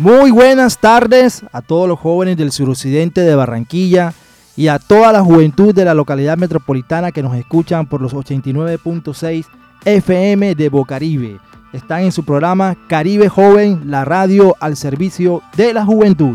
[0.00, 4.14] Muy buenas tardes a todos los jóvenes del suroccidente de Barranquilla
[4.56, 9.44] y a toda la juventud de la localidad metropolitana que nos escuchan por los 89.6
[9.84, 11.38] FM de Bocaribe.
[11.74, 16.34] Están en su programa Caribe Joven, la radio al servicio de la juventud.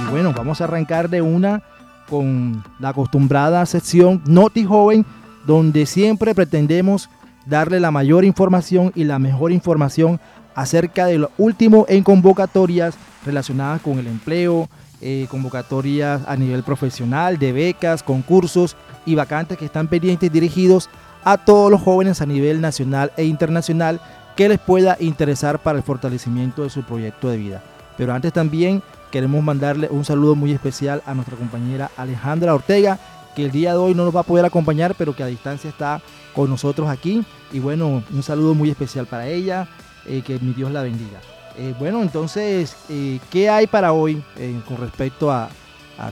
[0.00, 1.62] Y bueno, vamos a arrancar de una
[2.08, 5.04] con la acostumbrada sección Noti Joven,
[5.46, 7.10] donde siempre pretendemos
[7.44, 10.18] darle la mayor información y la mejor información
[10.54, 14.68] acerca de lo último en convocatorias relacionadas con el empleo,
[15.00, 20.88] eh, convocatorias a nivel profesional, de becas, concursos y vacantes que están pendientes dirigidos
[21.24, 24.00] a todos los jóvenes a nivel nacional e internacional
[24.36, 27.62] que les pueda interesar para el fortalecimiento de su proyecto de vida.
[27.96, 32.98] Pero antes también queremos mandarle un saludo muy especial a nuestra compañera Alejandra Ortega,
[33.36, 35.68] que el día de hoy no nos va a poder acompañar, pero que a distancia
[35.68, 36.00] está
[36.34, 37.24] con nosotros aquí.
[37.52, 39.68] Y bueno, un saludo muy especial para ella,
[40.06, 41.20] eh, que mi Dios la bendiga.
[41.56, 44.22] Eh, bueno, entonces, eh, ¿qué hay para hoy
[44.66, 45.50] con respecto a,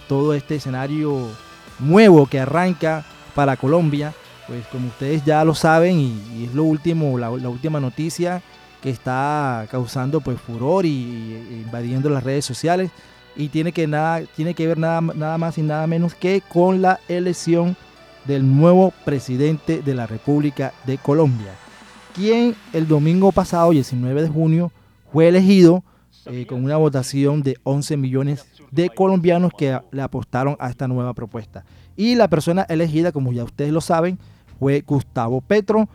[0.06, 1.26] todo este escenario
[1.80, 4.12] nuevo que arranca para Colombia?
[4.46, 8.40] Pues como ustedes ya lo saben y, es lo último, la, última noticia
[8.80, 12.92] que está causando pues furor y, invadiendo las redes sociales
[13.34, 16.82] y tiene que, nada, tiene que ver nada, nada más y nada menos que con
[16.82, 17.76] la elección
[18.26, 21.52] del nuevo presidente de la República de Colombia
[22.14, 24.72] quien el domingo pasado, 19 de junio,
[25.12, 25.84] fue elegido
[26.26, 31.14] eh, con una votación de 11 millones de colombianos que le apostaron a esta nueva
[31.14, 31.64] propuesta.
[31.96, 34.18] Y la persona elegida, como ya ustedes lo saben,
[34.58, 35.88] fue Gustavo Petro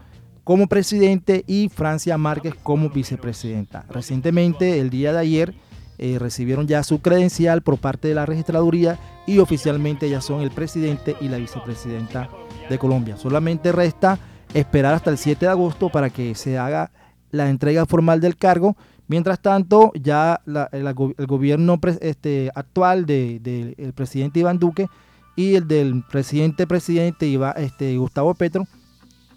[0.43, 3.85] como presidente y Francia Márquez como vicepresidenta.
[3.89, 5.55] Recientemente, el día de ayer,
[5.97, 10.51] eh, recibieron ya su credencial por parte de la registraduría y oficialmente ya son el
[10.51, 12.29] presidente y la vicepresidenta
[12.69, 13.17] de Colombia.
[13.17, 14.19] Solamente resta
[14.55, 16.89] esperar hasta el 7 de agosto para que se haga
[17.29, 18.75] la entrega formal del cargo.
[19.07, 20.93] Mientras tanto, ya el,
[21.27, 24.87] gobierno este, actual del presidente Iván Duque
[25.35, 28.65] y el del presidente presidente este, Gustavo Petro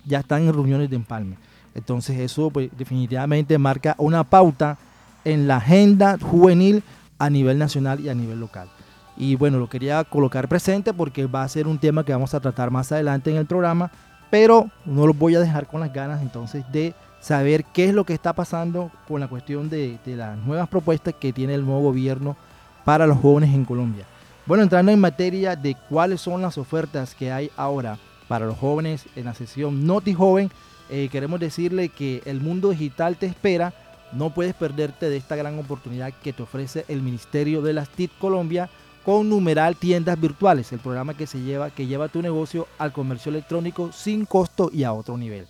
[0.07, 1.37] ya están en reuniones de empalme.
[1.75, 4.79] Entonces eso pues, definitivamente marca una pauta
[5.25, 6.83] en la agenda juvenil
[7.19, 8.69] a nivel nacional y a nivel local.
[9.17, 12.41] Y bueno, lo quería colocar presente porque va a ser un tema que vamos a
[12.41, 13.91] tratar más adelante en el programa
[14.31, 18.05] pero no los voy a dejar con las ganas entonces de saber qué es lo
[18.05, 22.37] que está pasando con la cuestión de, las nuevas propuestas que tiene el nuevo gobierno
[22.85, 24.05] para los jóvenes en Colombia.
[24.47, 29.05] Bueno, entrando en materia de cuáles son las ofertas que hay ahora para los jóvenes
[29.17, 30.51] en la sesión Noti Joven,
[30.91, 33.75] eh, queremos decirle que el mundo digital te espera.
[34.13, 38.11] No puedes perderte de esta gran oportunidad que te ofrece el Ministerio de las TIC
[38.19, 38.71] Colombia
[39.09, 43.31] con numeral tiendas virtuales, el programa que se lleva que lleva tu negocio al comercio
[43.31, 45.47] electrónico sin costo y a otro nivel.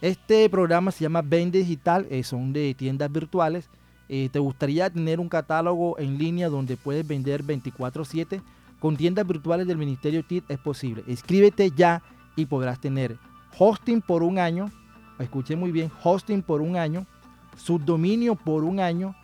[0.00, 3.68] Este programa se llama Vende Digital, eh, son de tiendas virtuales.
[4.08, 8.40] Eh, ¿Te gustaría tener un catálogo en línea donde puedes vender 24/7?
[8.80, 11.04] Con tiendas virtuales del Ministerio TIT es posible.
[11.06, 12.02] Escríbete ya
[12.34, 13.18] y podrás tener
[13.58, 14.70] hosting por un año,
[15.18, 17.04] escuche muy bien, hosting por un año,
[17.58, 19.14] subdominio por un año,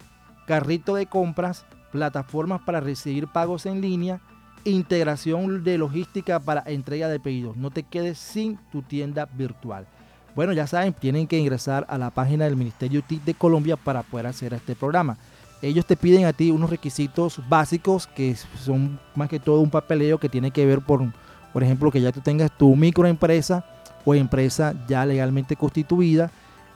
[0.47, 4.21] carrito de compras, plataformas para recibir pagos en línea,
[4.65, 7.57] integración de logística para entrega de pedidos.
[7.57, 9.87] No te quedes sin tu tienda virtual.
[10.35, 14.03] Bueno, ya saben, tienen que ingresar a la página del Ministerio TIC de Colombia para
[14.03, 15.19] poder hacer este programa.
[15.61, 20.19] Ellos te piden a ti unos requisitos básicos que son más que todo un papeleo
[20.19, 21.03] que tiene que ver por,
[21.53, 23.65] por ejemplo, que ya tú tengas tu microempresa
[24.05, 26.33] o empresa ya legalmente constituida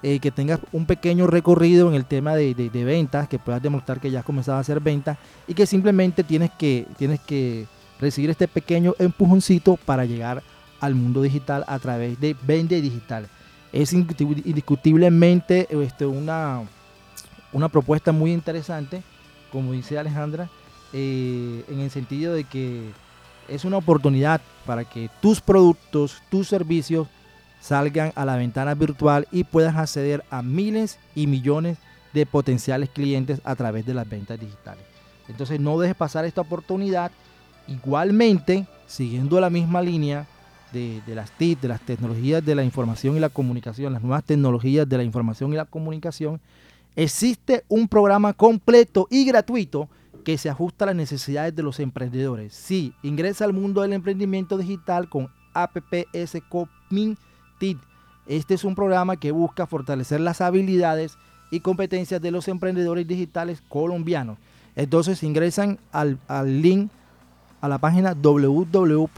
[0.09, 4.09] eh, que tengas un pequeño recorrido en el tema de, ventas, que puedas demostrar que
[4.09, 5.19] ya has comenzado a hacer ventas
[5.49, 7.67] y que simplemente tienes que, tienes que
[7.99, 10.45] recibir este pequeño empujoncito para llegar
[10.79, 13.27] al mundo digital a través de Vende Digital.
[13.73, 16.63] Es indiscutiblemente este, una,
[17.53, 19.03] una propuesta muy interesante,
[19.51, 20.49] como dice Alejandra,
[20.93, 22.93] eh, en el sentido de que
[23.49, 27.09] es una oportunidad para que tus productos, tus servicios
[27.67, 31.79] salgan a la ventana virtual y puedas acceder a miles y millones
[32.15, 34.85] de potenciales clientes a través de las ventas digitales.
[35.29, 37.11] Entonces no dejes pasar esta oportunidad.
[37.67, 40.27] Igualmente, siguiendo la misma línea
[40.73, 44.89] de, las TIC, de las tecnologías de la información y la comunicación, las nuevas tecnologías
[44.89, 46.41] de la información y la comunicación,
[46.95, 49.89] existe un programa completo y gratuito
[50.25, 52.55] que se ajusta a las necesidades de los emprendedores.
[52.55, 57.17] Sí, ingresa al mundo del emprendimiento digital con APPS Comin
[58.27, 61.17] Este es un programa que busca fortalecer las habilidades
[61.51, 64.37] y competencias de los emprendedores digitales colombianos.
[64.75, 66.19] Entonces ingresan al,
[66.61, 66.91] link
[67.61, 69.13] a la página www.apps.co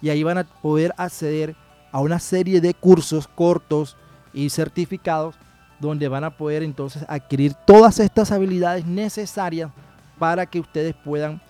[0.00, 1.56] y ahí van a poder acceder
[1.92, 3.96] a una serie de cursos cortos
[4.32, 5.34] y certificados
[5.80, 9.70] donde van a poder entonces adquirir todas estas habilidades necesarias
[10.18, 11.42] para que ustedes puedan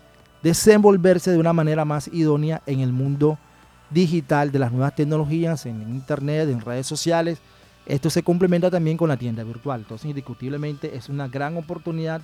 [0.42, 3.38] desenvolverse de una manera más idónea en el mundo
[3.90, 7.38] digital de las nuevas tecnologías, en internet, en redes sociales
[7.86, 9.80] esto se complementa también con la tienda virtual.
[9.80, 12.20] Entonces, indiscutiblemente es una gran oportunidad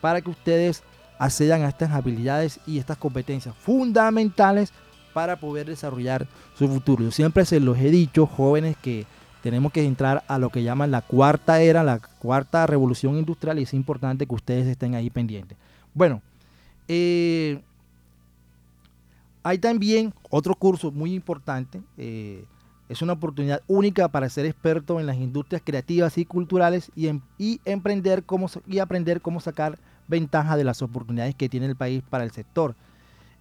[0.00, 0.82] para que ustedes
[1.18, 4.72] accedan a estas habilidades y estas competencias fundamentales
[5.14, 6.26] para poder desarrollar
[6.58, 7.04] su futuro.
[7.04, 9.06] Yo siempre se los he dicho, jóvenes, que
[9.42, 13.62] tenemos que entrar a lo que llaman la cuarta era, la cuarta revolución industrial y
[13.62, 15.56] es importante que ustedes estén ahí pendientes.
[15.94, 16.20] Bueno,
[16.88, 17.62] eh,
[19.46, 21.80] hay también otro curso muy importante.
[21.96, 22.44] Eh,
[22.88, 27.20] es una oportunidad única para ser experto en las industrias creativas y culturales y, em,
[27.64, 28.24] emprender
[28.66, 29.78] y aprender cómo sacar
[30.08, 32.74] ventaja de las oportunidades que tiene el país para el sector.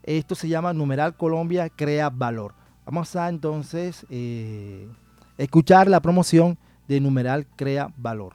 [0.03, 2.53] Esto se llama Numeral Colombia Crea Valor.
[2.85, 4.87] Vamos a entonces eh,
[5.39, 6.55] escuchar la promoción
[6.87, 8.33] de Numeral Crea Valor.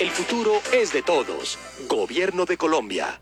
[0.00, 1.58] El futuro es de todos.
[1.88, 3.20] Gobierno de Colombia.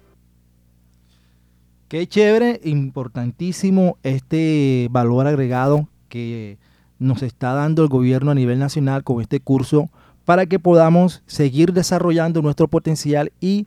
[1.88, 6.58] Qué chévere, importantísimo este valor agregado que
[6.98, 9.88] nos está dando el gobierno a nivel nacional con este curso
[10.26, 13.66] para que podamos seguir desarrollando nuestro potencial y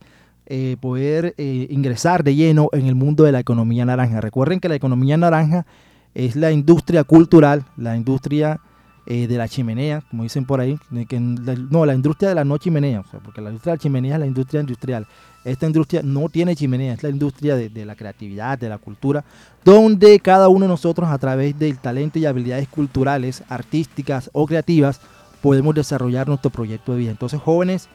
[0.54, 4.20] eh, poder eh, ingresar de lleno en el mundo de la economía naranja.
[4.20, 5.66] Recuerden que la economía naranja
[6.14, 8.60] es la industria cultural, la industria
[9.06, 13.02] eh, de la chimenea, como dicen por ahí, no, la industria de la no chimenea,
[13.24, 15.08] porque la industria de la chimenea es la industria industrial.
[15.46, 19.24] Esta industria no tiene chimenea, es la industria de la creatividad, de la cultura,
[19.64, 25.00] donde cada uno de nosotros a través del talento y habilidades culturales, artísticas o creativas,
[25.42, 27.12] podemos desarrollar nuestro proyecto de vida.
[27.12, 27.88] Entonces, jóvenes,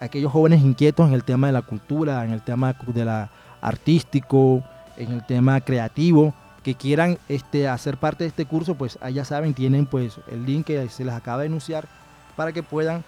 [0.00, 3.30] aquellos jóvenes inquietos en el tema de la cultura, en el tema de la
[3.60, 4.62] artístico,
[4.96, 9.54] en el tema creativo, que quieran este, hacer parte de este curso, pues allá saben,
[9.54, 11.88] tienen pues el link que se les acaba de anunciar
[12.36, 13.04] para que puedan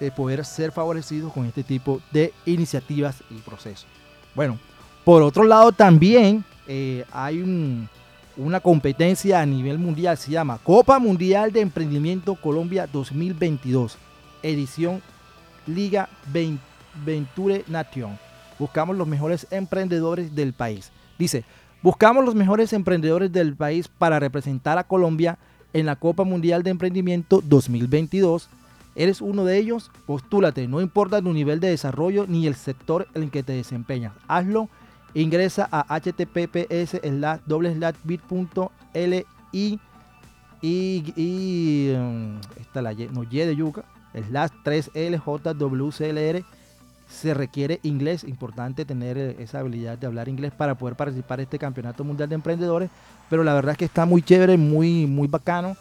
[0.00, 3.86] eh, poder ser favorecidos con este tipo de iniciativas y procesos.
[4.34, 4.58] Bueno,
[5.04, 7.88] por otro lado también eh, hay
[8.36, 13.98] una competencia a nivel mundial, se llama Copa Mundial de Emprendimiento Colombia 2022,
[14.42, 15.02] edición
[15.66, 18.18] Liga Venture Nation.
[18.58, 20.90] Buscamos los mejores emprendedores del país.
[21.18, 21.44] Dice,
[21.82, 25.38] buscamos los mejores emprendedores del país para representar a Colombia
[25.72, 28.48] en la Copa Mundial de Emprendimiento 2022.
[28.94, 29.90] ¿Eres uno de ellos?
[30.06, 34.14] Postúlate, no importa tu nivel de desarrollo ni el sector en el que te desempeñas.
[34.26, 34.70] Hazlo,
[35.12, 37.00] ingresa a https
[38.04, 39.26] bit.li
[40.62, 41.92] y,
[43.12, 46.44] no, y de yuca slash 3LJWCLR
[47.08, 51.44] se requiere inglés, importante tener eh, esa habilidad de hablar inglés para poder participar en
[51.44, 52.90] este campeonato mundial de emprendedores,
[53.30, 55.76] pero la verdad es que está muy chévere, muy, muy bacano.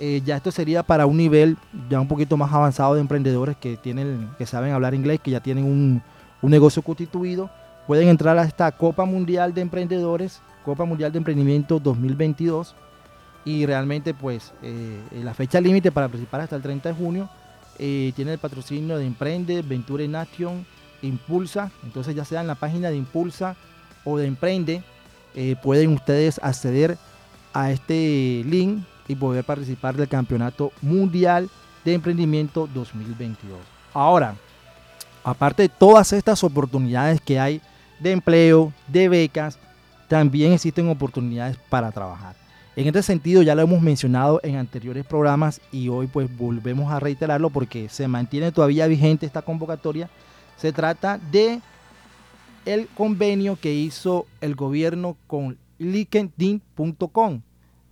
[0.00, 1.56] Eh, ya esto sería para un nivel
[1.88, 5.40] ya un poquito más avanzado de emprendedores que tienen, que saben hablar inglés, que ya
[5.40, 6.02] tienen un,
[6.42, 7.48] negocio constituido.
[7.86, 12.74] Pueden entrar a esta Copa Mundial de Emprendedores, Copa Mundial de Emprendimiento 2022.
[13.46, 17.28] Y realmente pues eh, la fecha límite para participar hasta el 30 de junio
[17.78, 20.66] eh, tiene el patrocinio de Emprende, Venture Nation,
[21.02, 21.70] Impulsa.
[21.82, 23.56] Entonces ya sea en la página de Impulsa
[24.04, 24.82] o de Emprende,
[25.34, 26.98] eh, pueden ustedes acceder
[27.52, 31.50] a este link y poder participar del Campeonato Mundial
[31.84, 33.58] de Emprendimiento 2022.
[33.92, 34.34] Ahora,
[35.22, 37.60] aparte de todas estas oportunidades que hay
[38.00, 39.58] de empleo, de becas,
[40.08, 42.43] también existen oportunidades para trabajar.
[42.76, 46.98] En este sentido ya lo hemos mencionado en anteriores programas y hoy pues volvemos a
[46.98, 50.10] reiterarlo porque se mantiene todavía vigente esta convocatoria.
[50.56, 51.60] Se trata de
[52.64, 57.42] el convenio que hizo el gobierno con linkedin.com.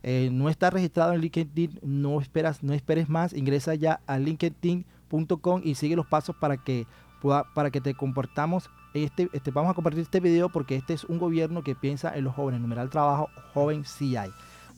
[0.03, 5.61] Eh, no está registrado en LinkedIn, no esperas, no esperes más, ingresa ya a linkedin.com
[5.63, 6.87] y sigue los pasos para que
[7.55, 11.19] para que te comportamos este, este, vamos a compartir este video porque este es un
[11.19, 14.17] gobierno que piensa en los jóvenes, numeral trabajo joven CI.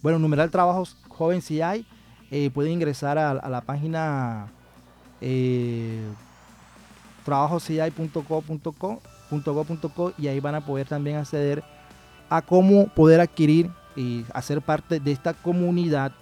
[0.04, 1.86] Bueno, numeral trabajo joven CI,
[2.30, 4.48] eh, pueden ingresar a, la página
[5.22, 6.04] eh,
[10.18, 11.64] y ahí van a poder también acceder
[12.28, 16.12] a cómo poder adquirir y hacer parte de esta comunidad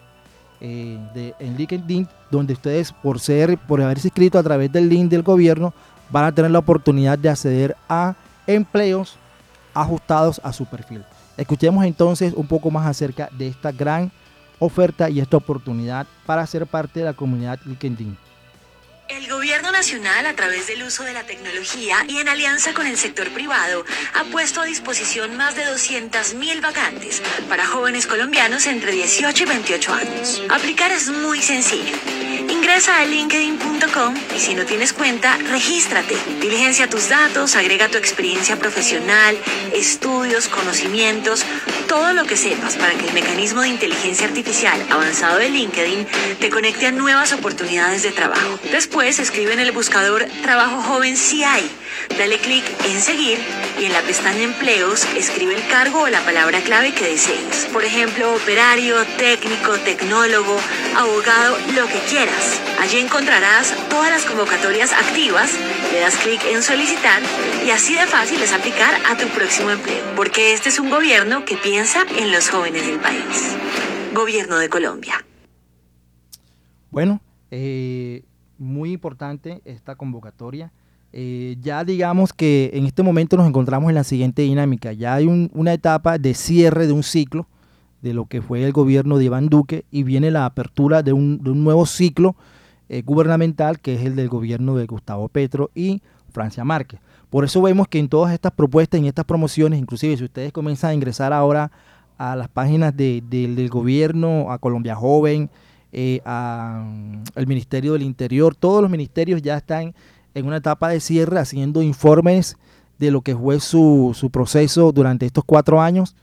[0.60, 5.10] eh, de, en LinkedIn, donde ustedes por ser, por haberse inscrito a través del link
[5.10, 5.74] del gobierno,
[6.08, 8.14] van a tener la oportunidad de acceder a
[8.46, 9.16] empleos
[9.74, 11.04] ajustados a su perfil.
[11.36, 14.12] Escuchemos entonces un poco más acerca de esta gran
[14.58, 18.16] oferta y esta oportunidad para ser parte de la comunidad LinkedIn.
[19.12, 22.96] El Gobierno Nacional, a través del uso de la tecnología y en alianza con el
[22.96, 29.42] sector privado, ha puesto a disposición más de 200.000 vacantes para jóvenes colombianos entre 18
[29.42, 30.42] y 28 años.
[30.48, 31.94] Aplicar es muy sencillo.
[32.48, 36.16] Ingresa a linkedin.com y si no tienes cuenta, regístrate.
[36.40, 39.36] Diligencia tus datos, agrega tu experiencia profesional,
[39.74, 41.44] estudios, conocimientos,
[41.92, 46.06] todo lo que sepas para que el mecanismo de inteligencia artificial avanzado de LinkedIn
[46.40, 48.58] te conecte a nuevas oportunidades de trabajo.
[48.70, 51.70] Después escribe en el buscador Trabajo Joven hay.
[52.18, 53.38] Dale clic en seguir
[53.80, 57.68] y en la pestaña Empleos escribe el cargo o la palabra clave que desees.
[57.72, 60.56] Por ejemplo, operario, técnico, tecnólogo,
[60.96, 62.60] abogado, lo que quieras.
[62.80, 65.52] Allí encontrarás todas las convocatorias activas,
[65.92, 67.22] le das clic en solicitar
[67.66, 70.04] y así de fácil es aplicar a tu próximo empleo.
[70.16, 73.56] Porque este es un gobierno que piensa en los jóvenes del país.
[74.14, 75.24] Gobierno de Colombia.
[76.90, 78.24] Bueno, eh,
[78.58, 80.72] muy importante esta convocatoria.
[81.12, 84.92] Eh, ya digamos que en este momento nos encontramos en la siguiente dinámica.
[84.92, 87.46] Ya hay una etapa de cierre de un ciclo
[88.00, 91.40] de lo que fue el gobierno de Iván Duque y viene la apertura de un,
[91.42, 92.34] nuevo ciclo
[92.88, 96.02] eh, gubernamental que es el del gobierno de Gustavo Petro y
[96.32, 97.00] Francia Márquez.
[97.30, 100.90] Por eso vemos que en todas estas propuestas, en estas promociones, inclusive si ustedes comienzan
[100.90, 101.70] a ingresar ahora
[102.18, 105.48] a las páginas del gobierno, a Colombia Joven,
[105.92, 109.94] eh, al Ministerio del Interior, todos los ministerios ya están
[110.34, 112.56] en una etapa de cierre haciendo informes
[112.98, 116.14] de lo que fue su, su proceso durante estos cuatro años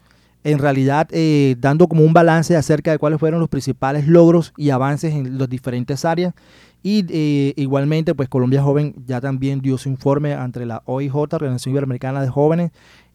[0.43, 4.69] en realidad eh, dando como un balance acerca de cuáles fueron los principales logros y
[4.69, 6.33] avances en las diferentes áreas.
[6.81, 11.73] Y eh, igualmente, pues Colombia Joven ya también dio su informe ante la OIJ, Organización
[11.73, 12.71] Iberoamericana de Jóvenes.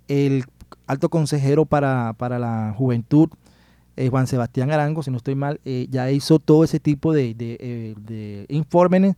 [0.06, 0.44] El
[0.86, 3.30] alto consejero para, la juventud,
[3.96, 8.44] eh, Juan Sebastián Arango, si no estoy mal, ya hizo todo ese tipo de, de
[8.50, 9.16] informes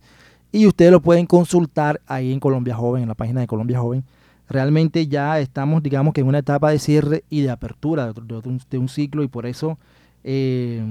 [0.51, 4.03] y ustedes lo pueden consultar ahí en Colombia Joven, en la página de Colombia Joven
[4.49, 8.89] realmente ya estamos, digamos que en una etapa de cierre y de apertura de, un,
[8.89, 9.77] ciclo y por eso
[10.23, 10.81] eh,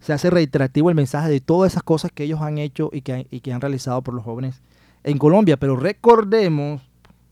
[0.00, 3.26] se hace reiterativo el mensaje de todas esas cosas que ellos han hecho y que,
[3.30, 4.60] y que han realizado por los jóvenes
[5.02, 5.56] en Colombia.
[5.56, 6.82] Pero recordemos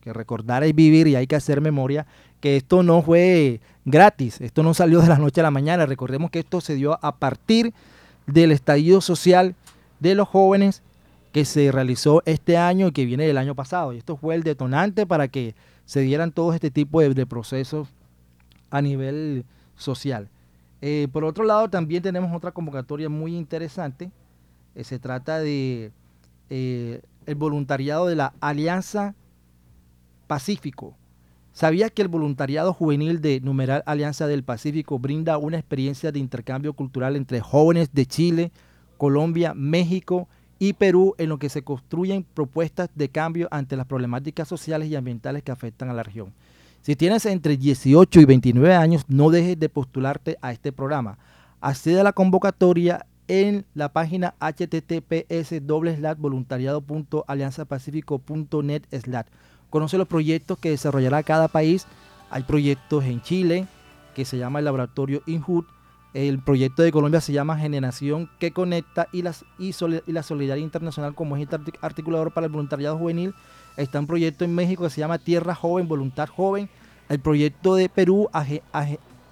[0.01, 2.07] que recordar es vivir y hay que hacer memoria
[2.41, 5.87] que esto no fue gratis, esto no salió de la noche a la mañana.
[5.87, 7.75] Recordemos que esto se dio a partir
[8.27, 9.55] del estallido social
[10.01, 10.83] de los jóvenes
[11.33, 13.93] que se realizó este año y que viene del año pasado.
[13.93, 15.55] Y esto fue el detonante para que
[15.87, 17.89] se dieran todo este tipo de, procesos
[18.71, 19.45] a nivel
[19.77, 20.29] social.
[20.83, 24.11] Eh, por otro lado, también tenemos otra convocatoria muy interesante.
[24.75, 25.91] Eh, se trata de
[26.51, 29.15] eh, el voluntariado de la Alianza
[30.27, 30.95] Pacífico.
[31.55, 36.73] ¿Sabía que el voluntariado juvenil de numeral Alianza del Pacífico brinda una experiencia de intercambio
[36.73, 38.53] cultural entre jóvenes de Chile,
[38.97, 40.29] Colombia, México
[40.73, 45.43] Perú en lo que se construyen propuestas de cambio ante las problemáticas sociales y ambientales
[45.43, 46.33] que afectan a la región.
[46.83, 51.19] Si tienes entre 18 y 29 años, no dejes de postularte a este programa.
[51.61, 55.67] Accede a la convocatoria en la página https
[56.17, 58.83] voluntariado.alianzapacifico.net
[59.71, 61.89] Conoce los proyectos que desarrollará cada país.
[62.31, 63.67] Hay proyectos en Chile
[64.15, 65.67] que se llama el laboratorio INHUT
[66.15, 69.25] el proyecto de Colombia se llama Generación que Conecta y,
[69.59, 73.35] y, la Solidaridad Internacional como agente articulador para el voluntariado juvenil.
[73.77, 76.69] Está un proyecto en México que se llama Tierra Joven, Voluntad Joven.
[77.09, 78.29] El proyecto de Perú,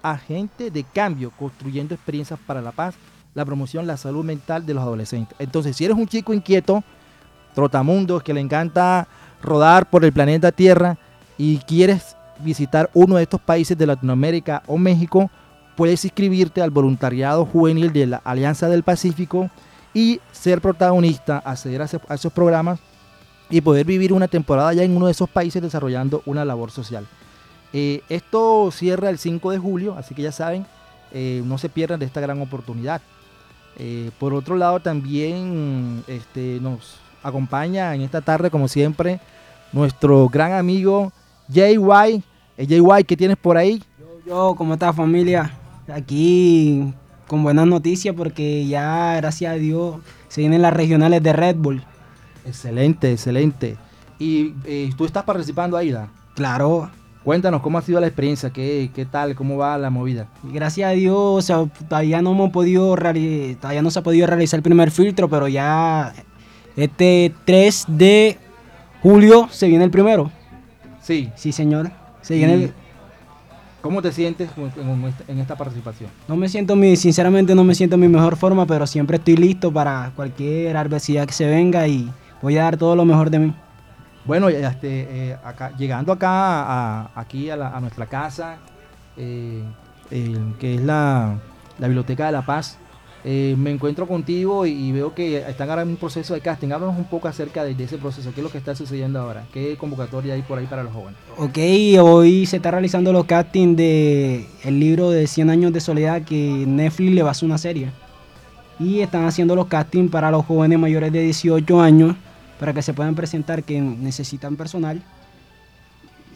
[0.01, 2.95] Agente de Cambio, construyendo experiencias para la paz,
[3.33, 5.35] la promoción, la salud mental de los adolescentes.
[5.39, 6.83] Entonces, si eres un chico inquieto,
[7.53, 9.07] trotamundos, que le encanta
[9.41, 10.97] rodar por el planeta Tierra
[11.37, 15.29] y quieres visitar uno de estos países de Latinoamérica o México,
[15.75, 19.49] puedes inscribirte al voluntariado juvenil de la Alianza del Pacífico
[19.93, 22.79] y ser protagonista, acceder a, esos programas
[23.49, 27.05] y poder vivir una temporada ya en uno de esos países desarrollando una labor social.
[27.73, 30.65] Eh, esto cierra el 5 de julio, así que ya saben,
[31.11, 33.01] eh, no se pierdan de esta gran oportunidad.
[33.77, 39.19] Eh, por otro lado, también este, nos acompaña en esta tarde, como siempre,
[39.71, 41.11] nuestro gran amigo
[41.49, 42.23] JY.
[42.57, 43.81] JY, ¿qué tienes por ahí?
[43.99, 45.60] Yo, yo, ¿cómo está familia?
[45.93, 46.93] Aquí
[47.27, 51.83] con buenas noticias porque ya, gracias a Dios, se vienen las regionales de Red Bull.
[52.45, 53.77] Excelente, excelente.
[54.19, 54.51] ¿Y
[54.97, 56.09] tú estás participando ahí, Da?
[56.35, 56.89] Claro,
[57.23, 60.27] Cuéntanos cómo ha sido la experiencia, qué, qué tal, cómo va la movida.
[60.41, 61.51] Gracias a Dios,
[61.87, 66.13] todavía no hemos podido todavía no se ha podido realizar el primer filtro, pero ya
[66.75, 68.39] este 3 de
[69.03, 70.31] julio se viene el primero.
[70.99, 71.29] Sí.
[71.35, 71.91] Sí, señor.
[72.21, 72.71] Se viene
[73.81, 74.51] ¿Cómo te sientes
[75.27, 76.09] en esta participación?
[76.27, 79.35] No me siento mi, sinceramente no me siento en mi mejor forma, pero siempre estoy
[79.35, 82.11] listo para cualquier adversidad que se venga y
[82.43, 83.55] voy a dar todo lo mejor de mí.
[84.23, 88.57] Bueno, este, eh, acá, llegando acá, a, aquí a, nuestra casa,
[89.17, 89.63] eh,
[90.09, 91.39] que es la,
[91.79, 92.77] Biblioteca de la Paz,
[93.23, 96.69] eh, me encuentro contigo y, veo que están ahora en un proceso de casting.
[96.71, 99.75] Háblanos un poco acerca de, ese proceso, qué es lo que está sucediendo ahora, qué
[99.77, 101.19] convocatoria hay por ahí para los jóvenes.
[101.37, 101.57] Ok,
[102.01, 106.65] hoy se está realizando los castings de el libro de 100 años de soledad que
[106.67, 107.91] Netflix le va a hacer una serie.
[108.79, 112.15] Y están haciendo los castings para los jóvenes mayores de 18 años
[112.59, 115.01] para que se puedan presentar que necesitan personal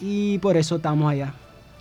[0.02, 1.34] y por eso estamos allá.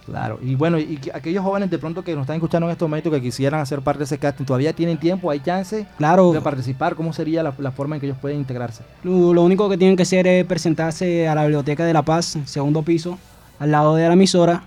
[0.07, 3.11] Claro, y bueno, y aquellos jóvenes de pronto que nos están escuchando en estos momentos
[3.11, 6.33] que quisieran hacer parte de ese casting, ¿todavía tienen tiempo, hay chance claro.
[6.33, 6.95] de participar?
[6.95, 8.83] ¿Cómo sería la, forma en que ellos pueden integrarse?
[9.03, 12.83] Lo, único que tienen que hacer es presentarse a la Biblioteca de La Paz, segundo
[12.83, 13.19] piso,
[13.59, 14.65] al lado de la emisora,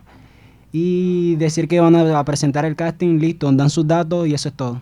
[0.71, 4.49] y decir que van a, a presentar el casting, listo, dan sus datos y eso
[4.49, 4.81] es todo.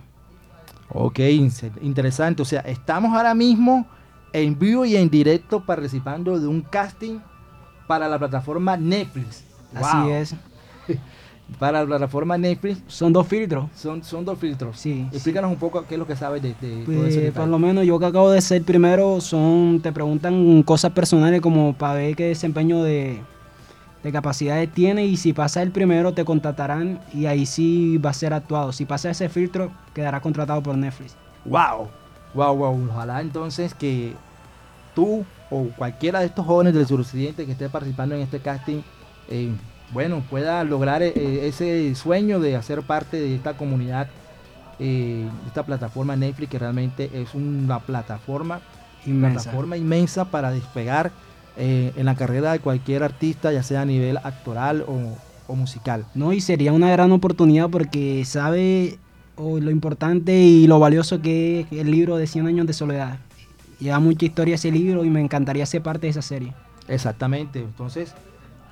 [0.89, 1.19] Ok,
[1.81, 3.85] interesante, o sea, estamos ahora mismo
[4.31, 7.19] en vivo y en directo participando de un casting
[7.87, 9.43] para la plataforma Netflix.
[9.75, 10.35] Así es.
[11.59, 12.81] para la plataforma Netflix.
[12.87, 13.65] Son dos filtros.
[13.75, 14.79] Son, son dos filtros.
[14.79, 15.07] Sí.
[15.11, 17.99] Explícanos un poco qué es lo que sabes de, de pues, Por lo menos yo
[17.99, 22.83] que acabo de ser primero, son te preguntan cosas personales como para ver qué desempeño
[22.83, 23.21] de,
[24.03, 28.13] de capacidades tiene y si pasa el primero te contratarán y ahí sí va a
[28.13, 28.71] ser actuado.
[28.71, 31.15] Si pasa ese filtro, quedará contratado por Netflix.
[31.45, 31.89] ¡Wow!
[32.33, 34.13] Wow, wow, ojalá entonces que
[34.93, 38.81] tú o cualquiera de estos jóvenes del suroccidente que esté participando en este casting,
[39.29, 39.51] eh,
[39.91, 44.07] bueno, pueda lograr eh, ese sueño de hacer parte de esta comunidad,
[44.79, 48.61] eh, esta plataforma Netflix, que realmente es una plataforma
[49.05, 51.11] inmensa, plataforma inmensa para despegar
[51.57, 56.05] en la carrera de cualquier artista, ya sea a nivel actoral o, o musical.
[56.13, 58.99] No, y sería una gran oportunidad porque sabe
[59.37, 63.19] lo importante y lo valioso que es el libro de 100 años de soledad.
[63.79, 66.53] Lleva mucha historia ese libro y me encantaría ser parte de esa serie.
[66.89, 68.13] Exactamente, entonces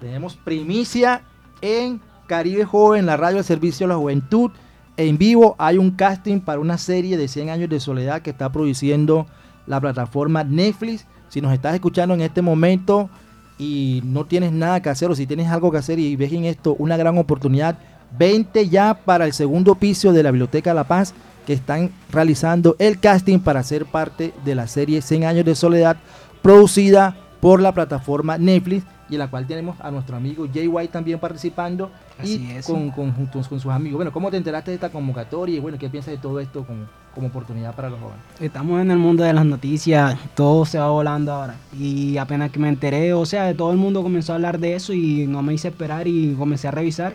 [0.04, 1.22] tenemos primicia
[1.62, 4.52] en Caribe Joven, la radio al servicio de la juventud.
[4.98, 8.52] En vivo hay un casting para una serie de 100 años de soledad que está
[8.52, 9.28] produciendo
[9.66, 11.08] la plataforma Netflix.
[11.30, 13.10] Si nos estás escuchando en este momento
[13.58, 16.44] y no tienes nada que hacer o si tienes algo que hacer y ves en
[16.44, 17.80] esto una gran oportunidad,
[18.18, 21.14] 20 ya para el segundo piso de la Biblioteca La Paz
[21.48, 25.96] que están realizando el casting para ser parte de la serie 100 años de soledad
[26.42, 30.92] producida por la plataforma Netflix y en la cual tenemos a nuestro amigo Jay White
[30.92, 31.92] también participando
[32.24, 33.98] y con, con, con, sus amigos.
[33.98, 36.86] Bueno, ¿cómo te enteraste de esta convocatoria y bueno, qué piensas de todo esto como,
[37.14, 38.22] como oportunidad para los jóvenes?
[38.40, 42.58] Estamos en el mundo de las noticias, todo se va volando ahora y apenas que
[42.58, 45.54] me enteré, o sea, todo el mundo comenzó a hablar de eso y no me
[45.54, 47.14] hice esperar y comencé a revisar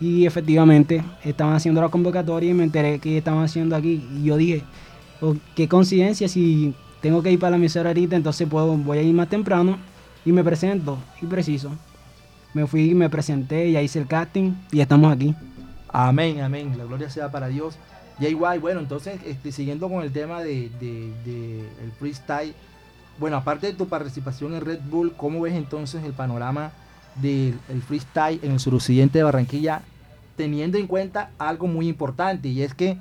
[0.00, 4.02] y efectivamente estaban haciendo la convocatoria y me enteré que estaban haciendo aquí.
[4.16, 4.62] Y yo dije,
[5.20, 9.02] oh, qué coincidencia, si tengo que ir para la emisora ahorita, entonces puedo, voy a
[9.02, 9.76] ir más temprano
[10.24, 10.98] y me presento.
[11.20, 11.70] Y preciso.
[12.54, 15.34] Me fui, me presenté, ya hice el casting y estamos aquí.
[15.88, 16.74] Amén, amén.
[16.76, 17.76] La gloria sea para Dios.
[18.20, 22.54] igual bueno, entonces, este, siguiendo con el tema de, el freestyle,
[23.18, 26.72] bueno, aparte de tu participación en Red Bull, ¿cómo ves entonces el panorama
[27.16, 29.82] del freestyle en el suroccidente de Barranquilla,
[30.36, 32.96] teniendo en cuenta algo muy importante y es que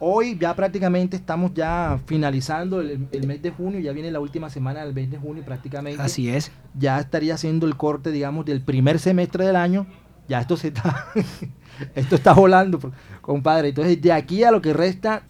[0.00, 4.84] hoy ya prácticamente estamos ya finalizando el, mes de junio, ya viene la última semana
[4.84, 6.02] del mes de junio prácticamente.
[6.02, 6.50] Así es.
[6.78, 9.86] Ya estaría haciendo el corte, digamos, del primer semestre del año.
[10.28, 11.06] Ya esto se está,
[11.94, 12.78] esto está volando,
[13.20, 13.68] compadre.
[13.68, 15.22] Entonces, de aquí a lo que resta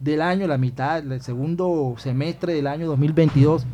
[0.00, 3.64] del año, la mitad, el segundo semestre del año 2022,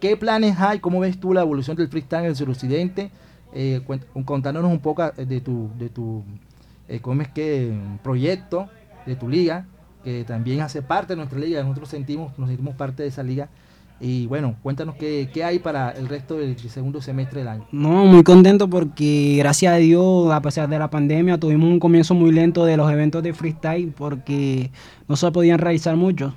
[0.00, 0.80] ¿qué planes hay?
[0.80, 3.10] ¿Cómo ves tú la evolución del freestyle en el suroccidente?
[3.54, 3.80] Eh,
[4.26, 6.22] contándonos un poco de tu, de tu
[6.88, 7.74] eh, ¿cómo es que?
[8.02, 8.68] proyecto,
[9.06, 9.66] de tu liga,
[10.08, 13.48] que también hace parte de nuestra liga, nosotros sentimos, nos sentimos parte de esa liga.
[14.00, 17.66] Y bueno, cuéntanos qué, qué hay para el resto del, segundo semestre del año.
[17.72, 22.14] No, muy contento porque gracias a Dios, a pesar de la pandemia, tuvimos un comienzo
[22.14, 24.70] muy lento de los eventos de freestyle porque
[25.08, 26.32] no se podían realizar muchos.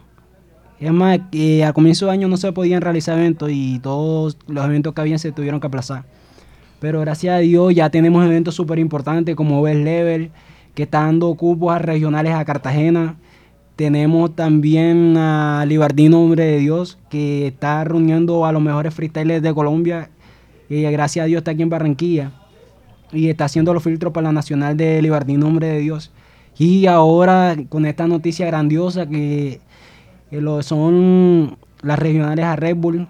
[0.80, 4.66] Es más, que a comienzo de año no se podían realizar eventos y todos los
[4.66, 6.04] eventos que habían se tuvieron que aplazar.
[6.80, 10.32] Pero gracias a Dios ya tenemos eventos súper importantes como Best Level,
[10.74, 13.16] que está dando cupos a regionales a Cartagena.
[13.76, 19.54] Tenemos también a Libardino Hombre de Dios, que está reuniendo a los mejores freestylers de
[19.54, 20.10] Colombia.
[20.70, 22.32] Y gracias a Dios está aquí en Barranquilla.
[23.12, 26.12] Y está haciendo los filtros para la Nacional de Libardino Hombre de Dios.
[26.58, 29.62] Y ahora con esta noticia grandiosa que,
[30.32, 33.08] lo son las regionales a Red Bull.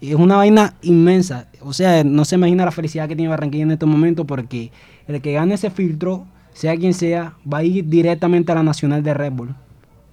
[0.00, 1.48] Es una vaina inmensa.
[1.60, 4.70] O sea, no se imagina la felicidad que tiene Barranquilla en estos momentos porque
[5.06, 9.02] el que gane ese filtro, sea quien sea, va a ir directamente a la Nacional
[9.02, 9.54] de Red Bull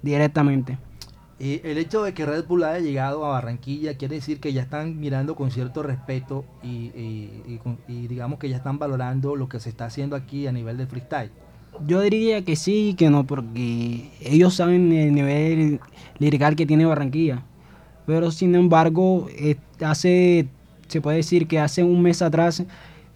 [0.08, 0.78] directamente.
[1.40, 4.62] Y el hecho de que Red Bull haya llegado a Barranquilla quiere decir que ya
[4.62, 6.90] están mirando con cierto respeto y,
[7.86, 11.30] digamos que ya están valorando lo que se está haciendo aquí a nivel de freestyle.
[11.86, 15.80] Yo diría que sí y que no, porque ellos saben el nivel
[16.18, 17.44] lirical que tiene Barranquilla.
[18.04, 20.48] Pero sin embargo, eh, hace,
[20.88, 22.64] se puede decir que hace un mes atrás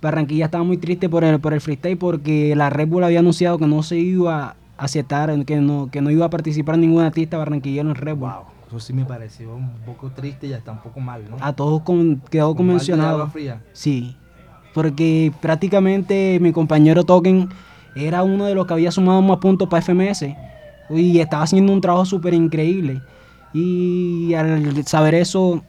[0.00, 3.58] Barranquilla estaba muy triste por el, por el freestyle porque la Red Bull había anunciado
[3.58, 7.88] que no se iba aceptar que no, que no iba a participar ningún artista barranquillero
[7.88, 8.30] en Red Bull.
[8.30, 11.36] Wow, eso sí me pareció un poco triste y hasta un poco mal, ¿no?
[11.40, 13.30] A todos con, quedó convencionado.
[13.72, 14.16] Sí,
[14.74, 17.48] porque prácticamente mi compañero Token
[17.94, 20.26] era uno de los que había sumado más puntos para FMS
[20.90, 23.00] y estaba haciendo un trabajo súper increíble.
[23.54, 25.62] Y al saber eso,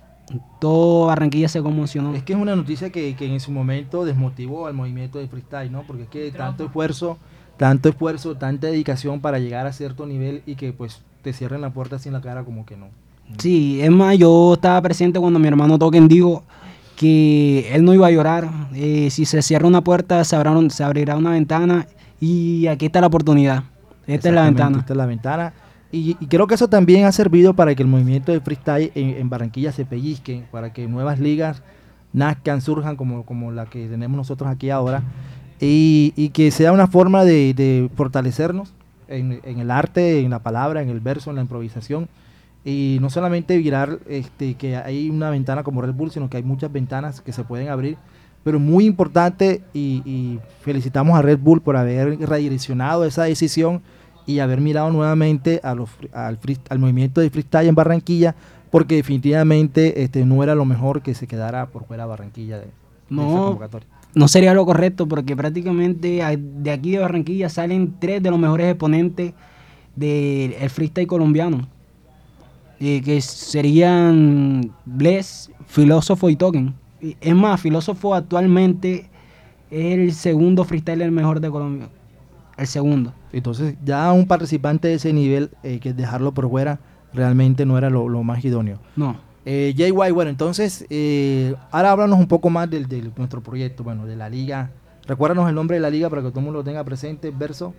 [0.60, 2.16] todo Barranquilla se conmocionó.
[2.16, 5.72] Es que es una noticia que, que en su momento desmotivó al movimiento de freestyle,
[5.72, 5.84] ¿no?
[5.84, 7.20] Porque es que tanto esfuerzo
[7.58, 11.72] tanto esfuerzo, tanta dedicación para llegar a cierto nivel y que pues te cierren la
[11.72, 12.88] puerta en la cara como que no.
[13.38, 16.44] Sí, es más, yo estaba presente cuando mi hermano Token dijo
[16.96, 18.50] que él no iba a llorar.
[18.76, 20.38] Eh, si se cierra una puerta, se,
[20.70, 21.88] se abrirá una ventana
[22.20, 23.64] y aquí está la oportunidad.
[24.06, 24.80] Esta es la ventana.
[24.80, 25.54] Esta es la ventana.
[25.92, 29.72] Y, creo que eso también ha servido para que el movimiento de freestyle en, Barranquilla
[29.72, 31.62] se pellizque, para que nuevas ligas
[32.14, 35.04] nazcan, surjan como, como la que tenemos nosotros aquí ahora
[35.66, 38.74] y, que sea una forma de, fortalecernos
[39.08, 42.10] en, el arte, en la palabra, en el verso, en la improvisación.
[42.66, 46.44] Y no solamente virar este, que hay una ventana como Red Bull, sino que hay
[46.44, 47.98] muchas ventanas que se pueden abrir.
[48.44, 53.82] Pero muy importante y, felicitamos a Red Bull por haber redireccionado esa decisión
[54.26, 58.36] y haber mirado nuevamente a los, al, al movimiento de freestyle en Barranquilla,
[58.72, 62.68] porque definitivamente este, no era lo mejor que se quedara por fuera Barranquilla de,
[63.10, 68.22] no, esa convocatoria no sería lo correcto porque prácticamente de aquí de Barranquilla salen tres
[68.22, 69.34] de los mejores exponentes
[69.96, 71.68] del freestyle colombiano.
[72.80, 76.74] Eh, que serían Bless, Filósofo y Token.
[77.22, 79.10] Es más, Filósofo actualmente
[79.72, 81.90] es el segundo freestyler mejor de Colombia.
[82.58, 83.14] El segundo.
[83.32, 86.80] Entonces, ya un participante de ese nivel, eh, que dejarlo por fuera,
[87.14, 88.80] realmente no era lo, lo más idóneo.
[88.96, 89.16] No.
[89.46, 94.16] Eh, JY, bueno, entonces, eh, ahora háblanos un poco más de, nuestro proyecto, bueno, de
[94.16, 94.72] la liga.
[95.06, 97.74] Recuérdanos el nombre de la liga para que todo el mundo lo tenga presente, Verso.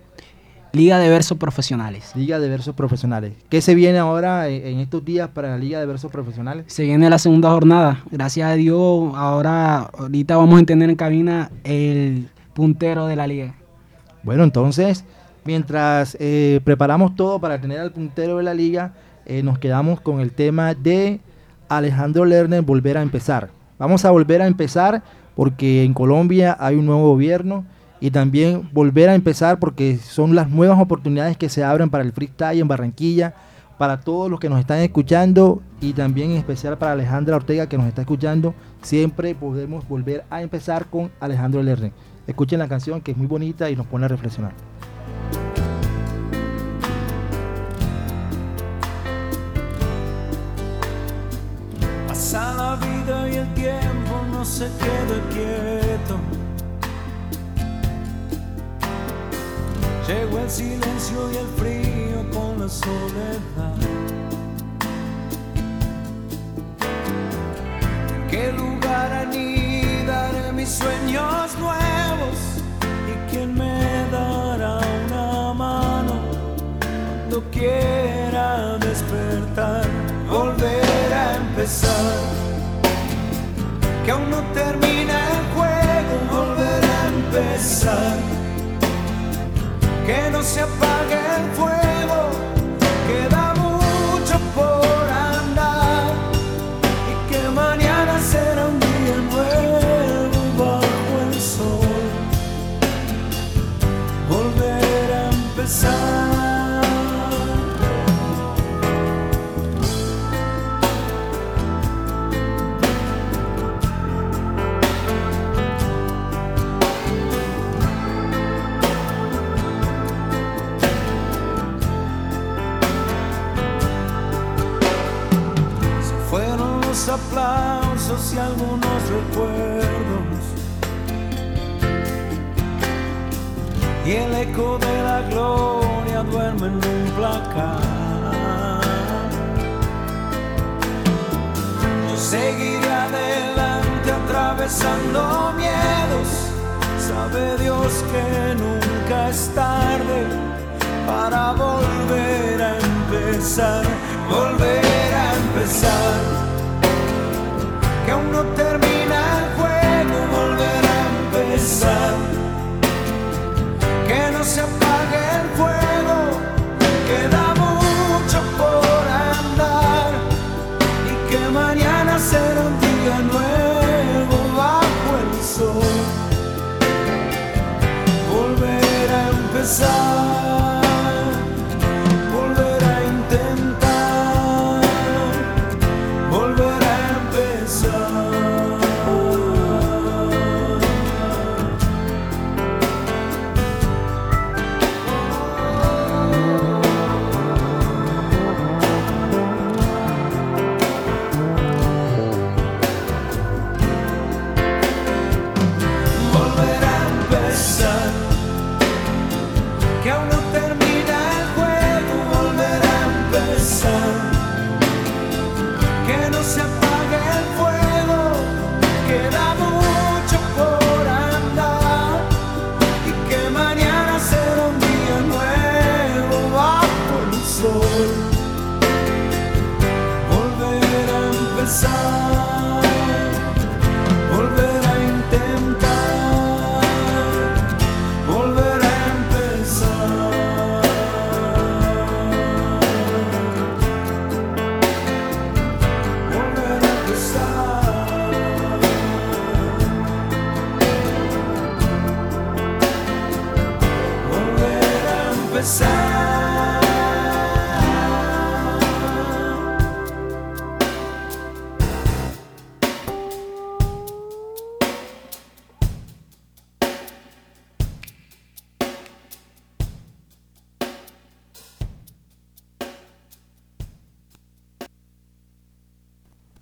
[0.73, 2.11] Liga de Versos Profesionales.
[2.15, 3.33] Liga de Versos Profesionales.
[3.49, 6.65] ¿Qué se viene ahora en, estos días para la Liga de Versos Profesionales?
[6.67, 8.03] Se viene la segunda jornada.
[8.11, 13.55] Gracias a Dios, ahora, ahorita vamos a tener en cabina el puntero de la liga.
[14.21, 15.05] Bueno, entonces,
[15.45, 18.93] mientras eh, preparamos todo para tener al puntero de la liga,
[19.43, 21.19] nos quedamos con el tema de
[21.69, 23.49] Alejandro Lerner volver a empezar.
[23.77, 25.03] Vamos a volver a empezar
[25.35, 27.65] porque en Colombia hay un nuevo gobierno
[27.99, 32.11] y también volver a empezar porque son las nuevas oportunidades que se abren para el
[32.11, 33.33] freestyle en Barranquilla,
[33.77, 37.77] para todos los que nos están escuchando y también en especial para Alejandra Ortega que
[37.77, 38.53] nos está escuchando.
[38.81, 41.91] Siempre podemos volver a empezar con Alejandro Lerner.
[42.27, 44.53] Escuchen la canción que es muy bonita y nos pone a reflexionar.
[52.33, 56.17] La vida y el tiempo no se queda quieto.
[60.07, 63.75] Llegó el silencio y el frío con la soledad.
[68.15, 72.37] ¿En qué lugar anidaré mis sueños nuevos?
[73.07, 76.13] ¿Y quién me dará una mano
[76.79, 79.85] cuando quiera despertar?
[80.27, 80.84] Volver
[84.03, 88.17] que aún no termina el juego, volver a empezar.
[90.05, 92.29] Que no se apague el fuego,
[93.07, 96.11] queda mucho por andar
[97.11, 98.64] y que mañana será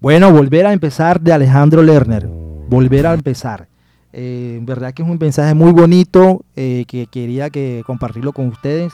[0.03, 2.27] Bueno, volver a empezar de Alejandro Lerner.
[2.27, 3.69] Volver a empezar.
[4.11, 8.47] Eh, en verdad que es un mensaje muy bonito eh, que quería que compartirlo con
[8.47, 8.91] ustedes,